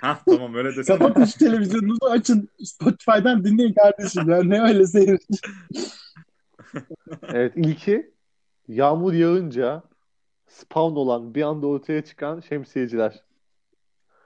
ha 0.00 0.18
tamam 0.28 0.54
öyle 0.54 0.76
desene. 0.76 0.98
Kapatın 0.98 1.24
şu 1.24 1.38
televizyonunuzu 1.38 2.06
açın. 2.10 2.48
Spotify'dan 2.64 3.44
dinleyin 3.44 3.74
kardeşim. 3.74 4.28
Ya 4.30 4.42
ne 4.42 4.62
öyle 4.62 4.86
seyirci. 4.86 5.24
evet 7.32 7.52
ilki 7.56 8.10
yağmur 8.68 9.12
yağınca 9.12 9.82
spawn 10.48 10.96
olan 10.96 11.34
bir 11.34 11.42
anda 11.42 11.66
ortaya 11.66 12.04
çıkan 12.04 12.40
şemsiyeciler. 12.40 13.22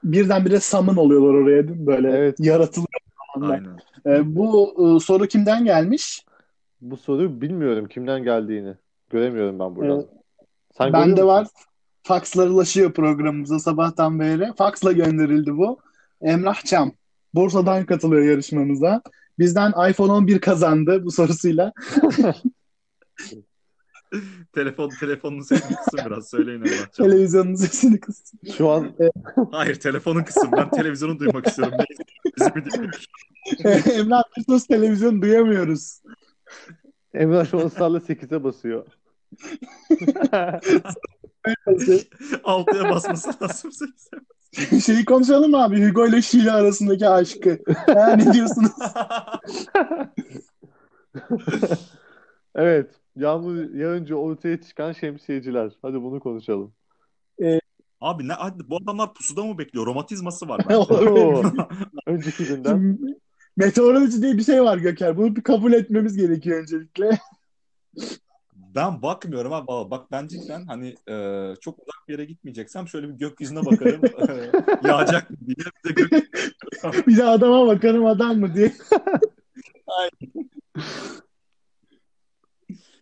Birdenbire 0.04 0.60
summon 0.60 0.96
oluyorlar 0.96 1.34
oraya 1.34 1.68
değil 1.68 1.80
mi? 1.80 1.86
Böyle 1.86 2.10
Evet. 2.10 2.36
yaratılıyor. 2.40 2.85
Anda. 3.36 3.52
Aynen. 3.52 3.78
E, 4.06 4.36
bu 4.36 4.74
e, 4.78 5.00
soru 5.00 5.26
kimden 5.26 5.64
gelmiş? 5.64 6.24
Bu 6.80 6.96
soru 6.96 7.40
bilmiyorum 7.40 7.88
kimden 7.88 8.22
geldiğini. 8.22 8.74
Göremiyorum 9.10 9.58
ben 9.58 9.76
buradan. 9.76 9.96
Evet. 9.96 10.08
Sen 10.78 10.92
Bende 10.92 11.10
musun? 11.10 11.26
var. 11.26 11.46
Fakslar 12.02 12.48
ulaşıyor 12.48 12.92
programımıza 12.92 13.58
sabahtan 13.58 14.20
beri. 14.20 14.52
Faksla 14.58 14.92
gönderildi 14.92 15.56
bu. 15.56 15.78
Emrah 16.20 16.64
Çam. 16.64 16.92
Bursa'dan 17.34 17.86
katılıyor 17.86 18.22
yarışmamıza. 18.22 19.02
Bizden 19.38 19.90
iPhone 19.90 20.12
11 20.12 20.40
kazandı 20.40 21.04
bu 21.04 21.10
sorusuyla. 21.10 21.72
Telefon 24.52 24.90
telefonun 25.00 25.40
sesini 25.40 25.76
kısın 25.76 26.00
biraz 26.06 26.30
söyleyin 26.30 26.60
Emrah'cığım. 26.60 27.06
Televizyonun 27.06 27.54
sesini 27.54 28.00
kıstı. 28.00 28.36
Şu 28.56 28.70
an 28.70 28.94
Hayır 29.50 29.74
telefonun 29.74 30.22
kısın. 30.22 30.48
Ben 30.52 30.70
televizyonu 30.70 31.18
duymak 31.18 31.46
istiyorum. 31.46 31.78
Emrah 33.92 34.22
nasıl 34.48 34.66
televizyon 34.66 35.22
duyamıyoruz. 35.22 36.00
Emrah 37.14 37.50
şu 37.50 37.60
an 37.60 37.66
ısrarla 37.66 38.00
8'e 38.00 38.44
basıyor. 38.44 38.86
Altıya 42.44 42.90
basması 42.90 43.30
lazım. 43.42 43.70
Şeyi 44.84 45.04
konuşalım 45.04 45.50
mı 45.50 45.64
abi? 45.64 45.88
Hugo 45.88 46.06
ile 46.06 46.22
Sheila 46.22 46.54
arasındaki 46.54 47.08
aşkı. 47.08 47.58
Ha, 47.86 48.16
ne 48.16 48.32
diyorsunuz? 48.32 48.72
Evet. 52.54 52.90
Yağmur 53.16 53.74
yağınca 53.74 54.14
ortaya 54.14 54.60
çıkan 54.60 54.92
şemsiyeciler. 54.92 55.72
Hadi 55.82 56.02
bunu 56.02 56.20
konuşalım. 56.20 56.74
Abi 58.00 58.28
ne 58.28 58.32
hadi 58.32 58.70
bu 58.70 58.76
adamlar 58.76 59.14
pusuda 59.14 59.44
mı 59.44 59.58
bekliyor? 59.58 59.86
Romatizması 59.86 60.48
var 60.48 60.60
bence. 60.68 61.42
Önceki 62.06 62.44
günden. 62.44 62.98
Meteoroloji 63.56 64.22
diye 64.22 64.36
bir 64.36 64.42
şey 64.42 64.62
var 64.62 64.78
Göker. 64.78 65.16
Bunu 65.16 65.36
bir 65.36 65.42
kabul 65.42 65.72
etmemiz 65.72 66.16
gerekiyor 66.16 66.60
öncelikle. 66.60 67.18
Ben 68.74 69.02
bakmıyorum 69.02 69.52
abi. 69.52 69.90
Bak 69.90 70.12
ben 70.12 70.26
cidden 70.26 70.66
hani 70.66 70.94
e, 71.08 71.14
çok 71.60 71.78
uzak 71.78 72.08
bir 72.08 72.12
yere 72.12 72.24
gitmeyeceksem 72.24 72.88
şöyle 72.88 73.08
bir 73.08 73.14
gökyüzüne 73.14 73.66
bakarım. 73.66 74.00
e, 74.84 74.88
yağacak 74.88 75.30
mı 75.30 75.36
diye. 75.46 75.56
Bir 75.56 75.88
de 75.88 75.92
gök... 76.02 76.12
Bir 77.06 77.16
de 77.16 77.24
adama 77.24 77.66
bakarım 77.66 78.06
adam 78.06 78.38
mı 78.38 78.54
diye. 78.54 78.72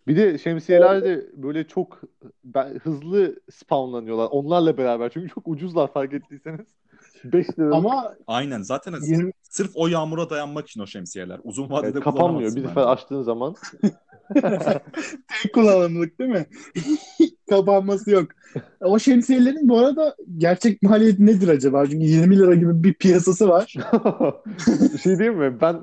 Bir 0.06 0.16
de 0.16 0.38
şemsiyeler 0.38 1.04
de 1.04 1.26
böyle 1.36 1.66
çok 1.68 2.00
ben, 2.44 2.78
hızlı 2.78 3.40
spawnlanıyorlar. 3.50 4.28
Onlarla 4.30 4.78
beraber. 4.78 5.10
Çünkü 5.10 5.28
çok 5.28 5.48
ucuzlar 5.48 5.92
fark 5.92 6.12
ettiyseniz. 6.12 6.66
5 7.24 7.58
lira. 7.58 7.74
Ama 7.74 8.14
Aynen 8.26 8.62
zaten 8.62 8.94
20, 9.02 9.32
sırf 9.42 9.70
o 9.74 9.88
yağmura 9.88 10.30
dayanmak 10.30 10.68
için 10.68 10.80
o 10.80 10.86
şemsiyeler. 10.86 11.40
Uzun 11.44 11.70
vadede 11.70 11.90
Evet, 11.90 12.04
kapanmıyor. 12.04 12.56
Bir 12.56 12.64
bence. 12.64 12.80
açtığın 12.80 13.22
zaman. 13.22 13.54
tek 15.42 15.54
kullanımlık 15.54 16.18
değil 16.18 16.30
mi? 16.30 16.46
Kapanması 17.50 18.10
yok. 18.10 18.28
O 18.80 18.98
şemsiyelerin 18.98 19.68
bu 19.68 19.78
arada 19.78 20.16
gerçek 20.38 20.82
maliyeti 20.82 21.26
nedir 21.26 21.48
acaba? 21.48 21.86
Çünkü 21.86 22.06
20 22.06 22.38
lira 22.38 22.54
gibi 22.54 22.84
bir 22.84 22.94
piyasası 22.94 23.48
var. 23.48 23.66
Şey 25.02 25.18
diyeyim 25.18 25.38
mi? 25.38 25.60
Ben 25.60 25.80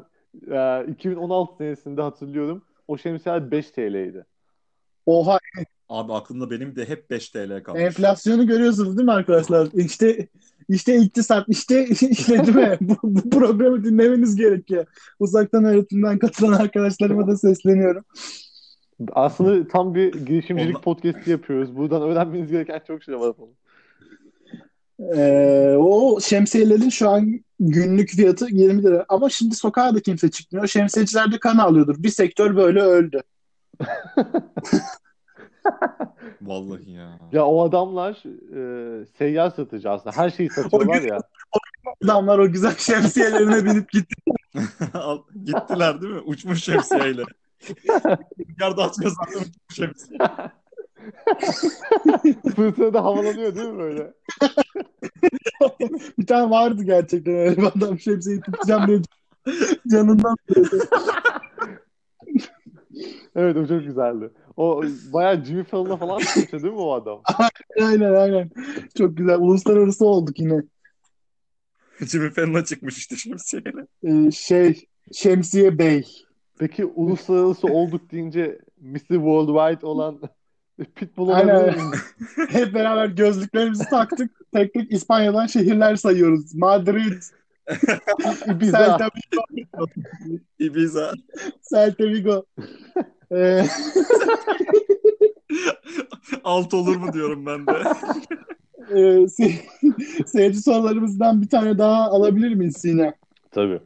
e, 0.52 0.92
2016 0.92 1.58
senesinde 1.58 2.02
hatırlıyorum. 2.02 2.64
O 2.92 2.98
şemsiyeler 2.98 3.52
5 3.52 3.72
TL'ydi. 3.72 4.26
Oha 5.06 5.40
Abi 5.90 6.14
aklımda 6.14 6.52
benim 6.52 6.76
de 6.76 6.90
hep 6.90 7.10
5 7.10 7.30
TL 7.30 7.64
kalmış. 7.64 7.82
enflasyonu 7.84 8.48
görüyorsunuz 8.48 8.98
değil 8.98 9.06
mi 9.06 9.12
arkadaşlar? 9.12 9.68
İşte 9.74 10.28
işte 10.70 10.98
iktisat, 10.98 11.50
işte 11.50 11.88
işte 11.90 12.46
değil 12.46 12.56
mi? 12.56 12.78
Bu, 12.82 12.96
bu 13.04 13.30
programı 13.30 13.84
dinlemeniz 13.84 14.36
gerekiyor. 14.36 14.86
Uzaktan 15.20 15.64
öğretimden 15.64 16.20
katılan 16.20 16.54
arkadaşlarıma 16.54 17.28
da 17.28 17.38
sesleniyorum. 17.38 18.04
Aslında 19.12 19.68
tam 19.68 19.96
bir 19.96 20.26
girişimcilik 20.26 20.76
Onla- 20.76 20.82
podcast'i 20.84 21.32
yapıyoruz. 21.32 21.76
Buradan 21.76 22.02
öğrenmeniz 22.02 22.52
gereken 22.52 22.82
çok 22.88 23.04
şey 23.04 23.20
var. 23.20 23.36
Ee, 25.16 25.76
o 25.80 26.20
şemsiyelerin 26.22 26.90
şu 26.90 27.10
an 27.10 27.40
günlük 27.62 28.10
fiyatı 28.10 28.48
20 28.50 28.84
lira. 28.84 29.06
Ama 29.10 29.30
şimdi 29.30 29.56
sokağa 29.56 29.96
da 29.96 30.02
kimse 30.02 30.32
çıkmıyor. 30.32 30.68
Şemsiyeciler 30.68 31.32
de 31.32 31.40
kan 31.40 31.58
alıyordur. 31.58 31.96
Bir 32.04 32.10
sektör 32.10 32.56
böyle 32.56 32.82
öldü. 32.82 33.22
Vallahi 36.42 36.92
ya. 36.92 37.20
Ya 37.32 37.46
o 37.46 37.64
adamlar 37.64 38.24
e, 39.02 39.06
seyyar 39.06 39.50
satıcı 39.50 39.90
aslında. 39.90 40.18
Her 40.18 40.30
şeyi 40.30 40.50
satıyorlar 40.50 41.02
ya. 41.02 41.20
Adamlar 42.04 42.40
o 42.40 42.52
güzel 42.52 42.76
şemsiyelerine 42.78 43.66
binip 43.72 43.92
gitti. 43.92 44.16
Gittiler 45.46 46.02
değil 46.02 46.14
mi? 46.14 46.20
Uçmuş 46.20 46.64
şemsiyeyle. 46.64 47.24
Rüzgarda 48.40 48.84
aç 48.84 48.96
kazandı 48.98 49.38
uçmuş 49.38 49.76
şemsiye. 49.76 50.20
Fırtınada 52.56 53.04
havalanıyor 53.04 53.56
değil 53.56 53.68
mi 53.68 53.80
böyle? 53.80 54.14
Bir 56.20 56.26
tane 56.26 56.50
vardı 56.50 56.84
gerçekten 56.84 57.34
öyle 57.34 57.58
bir 57.58 57.64
adam 57.64 58.00
şemsiyeyi 58.00 58.42
tutacağım 58.42 58.88
diye 58.88 59.00
canından 59.92 60.36
Evet 63.36 63.58
o 63.58 63.68
çok 63.68 63.84
güzeldi. 63.84 64.32
O 64.58 64.84
bayağı 65.14 65.44
Jimmy 65.44 65.64
Fallon'a 65.64 65.98
falan 65.98 66.20
çıkmıştı 66.20 66.64
değil 66.64 66.74
mi 66.74 66.80
o 66.80 66.94
adam? 66.94 67.22
Aynen 67.82 68.14
aynen. 68.14 68.50
Çok 68.98 69.18
güzel. 69.18 69.38
Uluslararası 69.40 70.06
olduk 70.06 70.40
yine. 70.40 70.64
Jimmy 72.00 72.30
Fallon'a 72.30 72.66
çıkmış 72.66 72.98
işte 72.98 73.16
şemsiyeyle. 73.16 73.88
Ee, 74.04 74.32
şey 74.32 74.86
Şemsiye 75.14 75.78
Bey. 75.78 76.08
Peki 76.60 76.86
uluslararası 76.86 77.68
olduk 77.68 78.12
deyince 78.12 78.60
Mr. 78.82 79.00
Worldwide 79.00 79.86
olan 79.86 80.22
Pitbull 80.96 81.28
olabilir? 81.28 81.76
Hep 82.50 82.74
beraber 82.74 83.06
gözlüklerimizi 83.08 83.90
taktık. 83.90 84.32
Tek 84.54 84.74
tek 84.74 84.92
İspanya'dan 84.92 85.46
şehirler 85.48 85.96
sayıyoruz. 85.96 86.56
Madrid, 86.56 87.22
Ibiza. 88.56 88.78
Celta 88.78 89.10
Vigo, 89.16 89.86
Ibiza. 90.60 91.14
Celta 91.70 92.04
Vigo. 92.04 92.46
Ee, 93.32 93.66
Alt 96.44 96.74
olur 96.74 96.96
mu 96.96 97.14
diyorum 97.14 97.46
ben 97.46 97.68
de. 97.68 97.72
e, 98.90 98.96
se- 99.28 99.62
seyirci 100.26 100.62
sorularımızdan 100.62 101.42
bir 101.42 101.50
tane 101.50 101.78
daha 101.78 102.04
alabilir 102.06 102.54
miyiz 102.54 102.78
Sine? 102.78 103.14
Tabii. 103.52 103.80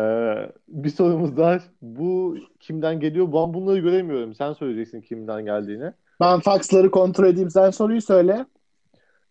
Ee, 0.00 0.34
bir 0.68 0.90
sorumuz 0.90 1.36
daha. 1.36 1.60
Bu 1.82 2.36
kimden 2.60 3.00
geliyor? 3.00 3.26
Ben 3.26 3.54
bunları 3.54 3.78
göremiyorum. 3.78 4.34
Sen 4.34 4.52
söyleyeceksin 4.52 5.00
kimden 5.00 5.44
geldiğini. 5.44 5.92
Ben 6.20 6.40
faksları 6.40 6.90
kontrol 6.90 7.26
edeyim. 7.26 7.50
Sen 7.50 7.70
soruyu 7.70 8.02
söyle. 8.02 8.46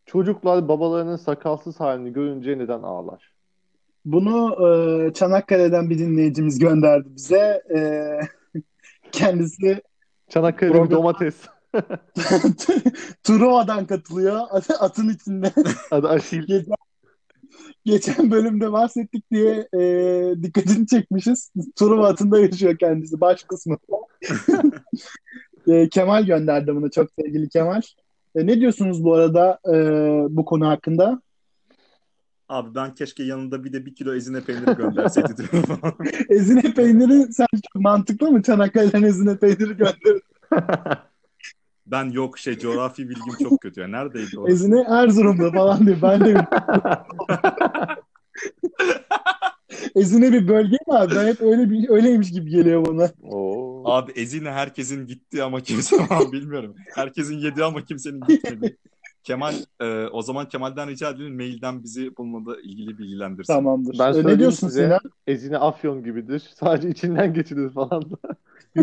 Çocuklar 0.06 0.68
babalarının 0.68 1.16
sakalsız 1.18 1.80
halini 1.80 2.14
görünce 2.14 2.58
neden 2.58 2.82
ağlar? 2.84 3.32
Bunu 4.06 4.68
e, 4.68 5.14
Çanakkale'den 5.14 5.90
bir 5.90 6.00
dinleyicimiz 6.00 6.60
gönderdi 6.60 7.08
bize. 7.16 7.64
E, 7.78 7.80
kendisi 9.12 9.82
Çanakkale'de 10.30 10.74
bir 10.74 10.80
Program- 10.80 10.92
domates. 10.92 11.36
Truva'dan 13.24 13.86
katılıyor. 13.88 14.40
At- 14.50 14.82
Atın 14.82 15.10
içinde. 15.10 15.52
Adı 15.92 16.08
Aşil. 16.10 16.44
Geçen, 16.48 16.76
geçen 17.86 18.32
bölümde 18.32 18.72
bahsettik 18.72 19.32
diye 19.32 19.68
e, 19.74 19.82
dikkatini 20.44 20.88
çekmişiz. 20.88 21.52
Truva 21.76 22.08
atında 22.08 22.40
yaşıyor 22.40 22.78
kendisi. 22.78 23.22
Baş 23.22 23.44
kısmı. 23.44 23.78
E, 25.68 25.90
Kemal 25.90 26.26
gönderdi 26.26 26.76
bunu. 26.76 26.92
Çok 26.92 27.10
sevgili 27.20 27.50
Kemal. 27.50 27.82
E, 28.36 28.48
ne 28.48 28.60
diyorsunuz 28.60 29.04
bu 29.04 29.14
arada 29.14 29.60
e, 29.68 29.76
bu 30.30 30.46
konu 30.46 30.68
hakkında? 30.68 31.22
Abi 32.50 32.76
ben 32.76 32.94
keşke 32.94 33.24
yanında 33.24 33.64
bir 33.64 33.74
de 33.74 33.86
bir 33.86 33.96
kilo 33.96 34.16
ezine 34.16 34.42
peyniri 34.42 34.76
gönderseydi 34.76 35.38
diyorum. 35.52 35.80
Ezine 36.30 36.62
peyniri 36.62 37.34
sence 37.34 37.62
çok 37.74 37.82
mantıklı 37.82 38.32
mı? 38.32 38.44
Çanakkale'den 38.44 39.04
ezine 39.04 39.38
peyniri 39.38 39.78
gönder. 39.78 40.22
ben 41.88 42.10
yok 42.10 42.38
şey 42.38 42.60
coğrafi 42.60 43.10
bilgim 43.10 43.50
çok 43.50 43.62
kötü 43.62 43.82
ya. 43.82 43.88
Neredeydi 43.88 44.40
o? 44.40 44.48
Ezine 44.48 44.86
Erzurum'da 44.90 45.52
falan 45.52 45.86
diyor. 45.86 45.98
Ben 46.02 46.26
de 46.26 46.36
Ezine 49.96 50.34
bir 50.34 50.48
bölge 50.48 50.78
mi 50.88 50.94
abi? 50.94 51.16
Ben 51.16 51.28
hep 51.28 51.42
öyle 51.42 51.70
bir 51.70 51.90
öyleymiş 51.90 52.32
gibi 52.32 52.50
geliyor 52.50 52.86
bana. 52.88 53.12
Oo. 53.24 53.67
Abi 53.88 54.12
Ezine 54.12 54.52
herkesin 54.52 55.08
gitti 55.08 55.44
ama 55.44 55.62
kimse 55.62 55.98
bilmiyorum. 56.32 56.76
Herkesin 56.96 57.38
yedi 57.38 57.64
ama 57.64 57.86
kimsenin 57.86 58.22
gitmedi. 58.28 58.78
Kemal 59.24 59.54
e, 59.80 60.06
o 60.08 60.22
zaman 60.22 60.50
Kemal'den 60.50 60.90
rica 60.90 61.10
edelim 61.10 61.36
mailden 61.36 61.84
bizi 61.84 62.18
bununla 62.18 62.62
ilgili 62.62 62.98
bilgilendirsin. 62.98 63.54
Tamamdır. 63.54 64.00
Ben 64.00 64.28
ne 64.28 64.40
diyorsun 64.40 64.68
size. 64.68 64.84
Sinan? 64.84 65.00
Ezine 65.28 65.58
afyon 65.58 66.04
gibidir. 66.04 66.50
Sadece 66.56 66.90
içinden 66.90 67.34
geçilir 67.34 67.70
falan. 67.70 68.04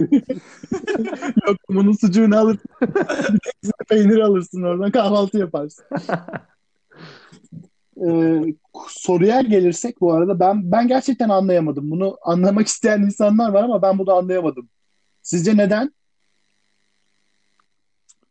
Yok 1.47 1.57
bunun 1.69 1.93
sucuğunu 1.93 2.35
ezine 2.35 3.73
peyniri 3.89 4.25
alırsın 4.25 4.63
oradan 4.63 4.91
kahvaltı 4.91 5.39
yaparsın. 5.39 5.85
e, 8.07 8.41
soruya 8.89 9.41
gelirsek 9.41 10.01
bu 10.01 10.13
arada 10.13 10.41
ben 10.41 10.73
ben 10.73 10.89
gerçekten 10.89 11.29
anlayamadım. 11.29 11.91
Bunu 11.91 12.17
anlamak 12.23 12.67
isteyen 12.67 13.03
insanlar 13.03 13.53
var 13.53 13.63
ama 13.63 13.83
ben 13.83 13.99
bunu 13.99 14.13
anlayamadım. 14.13 14.69
Sizce 15.25 15.57
neden? 15.57 15.91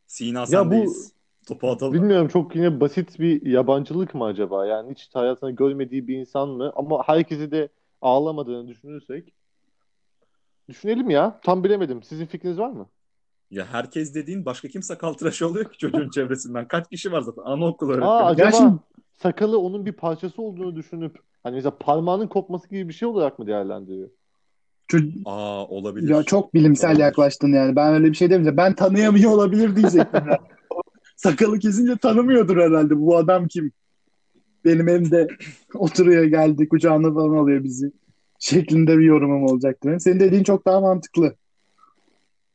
Sina 0.08 0.39
Ya 0.39 0.65
bu 0.65 0.71
sendeyiz. 0.73 1.13
Topu 1.47 1.69
atalım. 1.69 1.93
bilmiyorum 1.93 2.27
çok 2.27 2.56
yine 2.56 2.79
basit 2.79 3.19
bir 3.19 3.45
yabancılık 3.45 4.15
mı 4.15 4.23
acaba? 4.25 4.65
Yani 4.65 4.91
hiç 4.91 5.10
hayatında 5.13 5.51
görmediği 5.51 6.08
bir 6.08 6.17
insan 6.17 6.49
mı? 6.49 6.71
Ama 6.75 7.03
herkesi 7.06 7.51
de 7.51 7.69
ağlamadığını 8.01 8.67
düşünürsek 8.67 9.34
düşünelim 10.69 11.10
ya. 11.10 11.39
Tam 11.43 11.63
bilemedim. 11.63 12.03
Sizin 12.03 12.25
fikriniz 12.25 12.60
var 12.60 12.69
mı? 12.69 12.89
Ya 13.51 13.65
herkes 13.65 14.15
dediğin 14.15 14.45
başka 14.45 14.67
kim 14.67 14.84
sakal 14.84 15.13
tıraşı 15.13 15.47
oluyor 15.47 15.71
ki 15.71 15.77
çocuğun 15.77 16.10
çevresinden? 16.15 16.67
Kaç 16.67 16.89
kişi 16.89 17.12
var 17.12 17.21
zaten? 17.21 17.41
Anaokulu 17.41 17.91
Aa 17.91 17.93
öğretmeni. 17.93 18.27
acaba 18.27 18.49
Gerçi 18.49 18.63
sakalı 19.13 19.60
onun 19.60 19.86
bir 19.86 19.93
parçası 19.93 20.41
olduğunu 20.41 20.75
düşünüp 20.75 21.19
hani 21.43 21.56
mesela 21.56 21.77
parmağının 21.77 22.27
kopması 22.27 22.69
gibi 22.69 22.88
bir 22.89 22.93
şey 22.93 23.08
olarak 23.08 23.39
mı 23.39 23.47
değerlendiriyor? 23.47 24.10
Ço- 24.91 25.22
Aa 25.26 25.65
olabilir. 25.67 26.10
ya 26.10 26.24
çok 26.24 26.54
bilimsel 26.54 26.89
Olabilir. 26.89 27.04
yaklaştın 27.06 27.54
yani. 27.54 27.76
Ben 27.76 27.93
öyle 27.93 28.06
bir 28.12 28.13
şey 28.13 28.30
demeyeceğim. 28.30 28.58
Ben 28.58 28.74
tanıyamıyor 28.76 29.32
olabilir 29.32 29.76
diyecektim. 29.76 30.22
Sakalı 31.15 31.60
kesince 31.60 31.98
tanımıyordur 31.98 32.58
herhalde. 32.58 33.00
Bu 33.00 33.17
adam 33.17 33.48
kim? 33.48 33.72
Benim 34.65 34.88
evimde 34.88 35.28
oturuyor 35.74 36.24
geldi 36.24 36.69
kucağına 36.69 37.13
falan 37.13 37.36
alıyor 37.38 37.63
bizi. 37.63 37.91
Şeklinde 38.39 38.98
bir 38.98 39.04
yorumum 39.04 39.43
olacaktı 39.43 39.88
benim. 39.88 40.00
Senin 40.00 40.19
dediğin 40.19 40.43
çok 40.43 40.65
daha 40.65 40.82
mantıklı. 40.82 41.36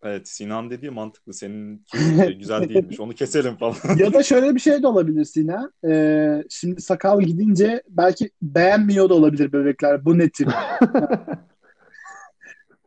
Evet 0.02 0.28
Sinan 0.28 0.70
dediği 0.70 0.90
mantıklı. 0.90 1.34
Senin 1.34 1.84
şey 2.16 2.34
güzel 2.38 2.68
değilmiş. 2.68 3.00
Onu 3.00 3.12
keselim 3.12 3.56
falan. 3.56 3.74
Ya 3.98 4.12
da 4.12 4.22
şöyle 4.22 4.54
bir 4.54 4.60
şey 4.60 4.82
de 4.82 4.86
olabilir 4.86 5.24
Sina. 5.24 5.70
Ee, 5.88 6.42
şimdi 6.50 6.80
sakal 6.82 7.20
gidince 7.22 7.82
belki 7.88 8.30
beğenmiyor 8.42 9.08
da 9.08 9.14
olabilir 9.14 9.52
bebekler. 9.52 10.04
Bu 10.04 10.18
ne 10.18 10.28
tip? 10.30 10.48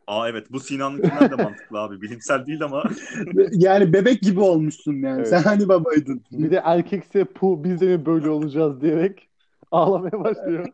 Aa 0.08 0.30
evet 0.30 0.52
bu 0.52 0.60
Sinan'ınkinden 0.60 1.32
de 1.32 1.36
mantıklı 1.36 1.80
abi. 1.80 2.02
Bilimsel 2.02 2.46
değil 2.46 2.64
ama. 2.64 2.84
Yani 3.52 3.94
bebek 3.94 4.22
gibi 4.22 4.40
olmuşsun 4.40 4.94
yani. 4.94 5.18
Evet. 5.18 5.28
Sen 5.30 5.42
hani 5.42 5.70
babaydın. 5.70 6.22
Bir 6.32 6.52
de 6.52 6.62
erkekse 6.64 7.26
pu 7.26 7.64
biz 7.64 7.82
de 7.82 7.98
mi 7.98 8.06
böyle 8.06 8.30
olacağız 8.30 8.82
diyerek 8.82 9.28
ağlamaya 9.72 10.24
başlıyor. 10.24 10.68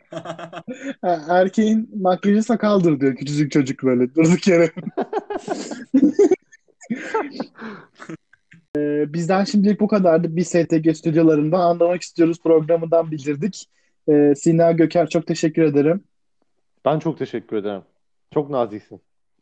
Ha, 1.01 1.21
Erkeğin 1.29 1.89
makyajı 2.01 2.43
sakaldır 2.43 2.99
diyor 2.99 3.15
küçücük 3.15 3.51
çocuk 3.51 3.83
böyle 3.83 4.15
durduk 4.15 4.47
yere. 4.47 4.71
Ee, 8.77 9.13
Bizden 9.13 9.43
şimdilik 9.43 9.79
bu 9.79 9.87
kadardı. 9.87 10.35
Bir 10.35 10.43
STG 10.43 10.95
stüdyolarından 10.95 11.59
anlamak 11.59 12.01
istiyoruz 12.01 12.39
programından 12.43 13.11
bildirdik. 13.11 13.65
Ee, 14.09 14.33
Sina 14.35 14.71
Göker 14.71 15.09
çok 15.09 15.27
teşekkür 15.27 15.61
ederim. 15.61 16.03
Ben 16.85 16.99
çok 16.99 17.17
teşekkür 17.17 17.57
ederim. 17.57 17.81
Çok 18.33 18.49
naziksin. 18.49 19.01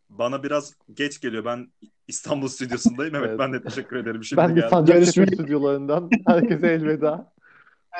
Bana 0.10 0.44
biraz 0.44 0.74
geç 0.94 1.22
geliyor. 1.22 1.46
Ben 1.46 1.68
İstanbul 2.08 2.48
stüdyosundayım. 2.48 3.16
Evet, 3.16 3.28
Evet. 3.30 3.40
ben 3.40 3.54
de 3.54 3.64
teşekkür 3.64 3.96
ederim. 3.96 4.24
Şimdi 4.24 4.42
Ben 4.42 4.56
de. 4.56 4.70
Sancaktepe 4.70 5.36
stüdyolarından 5.36 6.10
herkese 6.28 6.68
elveda. 6.68 7.32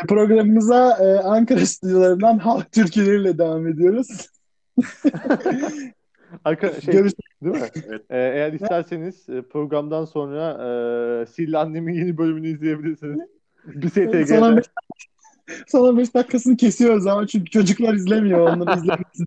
Programımıza 0.08 0.98
e, 1.04 1.20
Ankara 1.20 1.66
stüdyolarından 1.66 2.38
halk 2.38 2.72
türküleriyle 2.72 3.38
devam 3.38 3.68
ediyoruz. 3.68 4.08
Arka, 6.46 6.82
şey, 6.82 6.94
Görüş- 6.94 7.14
değil 7.44 7.56
mi? 7.56 7.70
Evet. 7.88 8.02
Ee, 8.10 8.18
eğer 8.18 8.54
isterseniz 8.54 9.30
e, 9.30 9.42
programdan 9.42 10.06
sonra 10.06 10.52
e, 10.52 11.26
Sihirli 11.26 11.58
Annem'in 11.58 11.94
yeni 11.94 12.18
bölümünü 12.18 12.48
izleyebilirsiniz. 12.48 13.20
Bir 13.66 13.90
STG'de. 13.90 14.40
15, 14.40 14.66
son 15.68 15.88
15 15.90 16.14
dakikasını 16.14 16.58
kesiyoruz 16.58 17.08
ama 17.08 17.28
çünkü 17.28 17.52
çocuklar 17.52 17.94
izlemiyor 17.94 18.40
onları 18.40 18.80
izlemesin. 18.80 19.26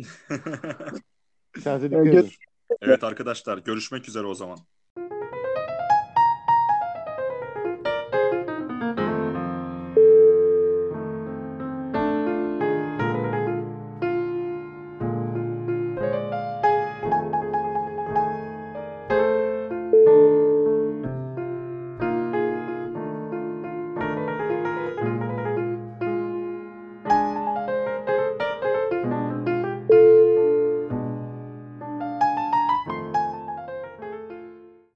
Kendinize 1.58 1.90
Evet, 1.90 2.04
dikkat 2.04 2.14
edin. 2.14 2.36
evet 2.82 3.04
arkadaşlar 3.04 3.58
görüşmek 3.58 4.08
üzere 4.08 4.26
o 4.26 4.34
zaman. 4.34 4.66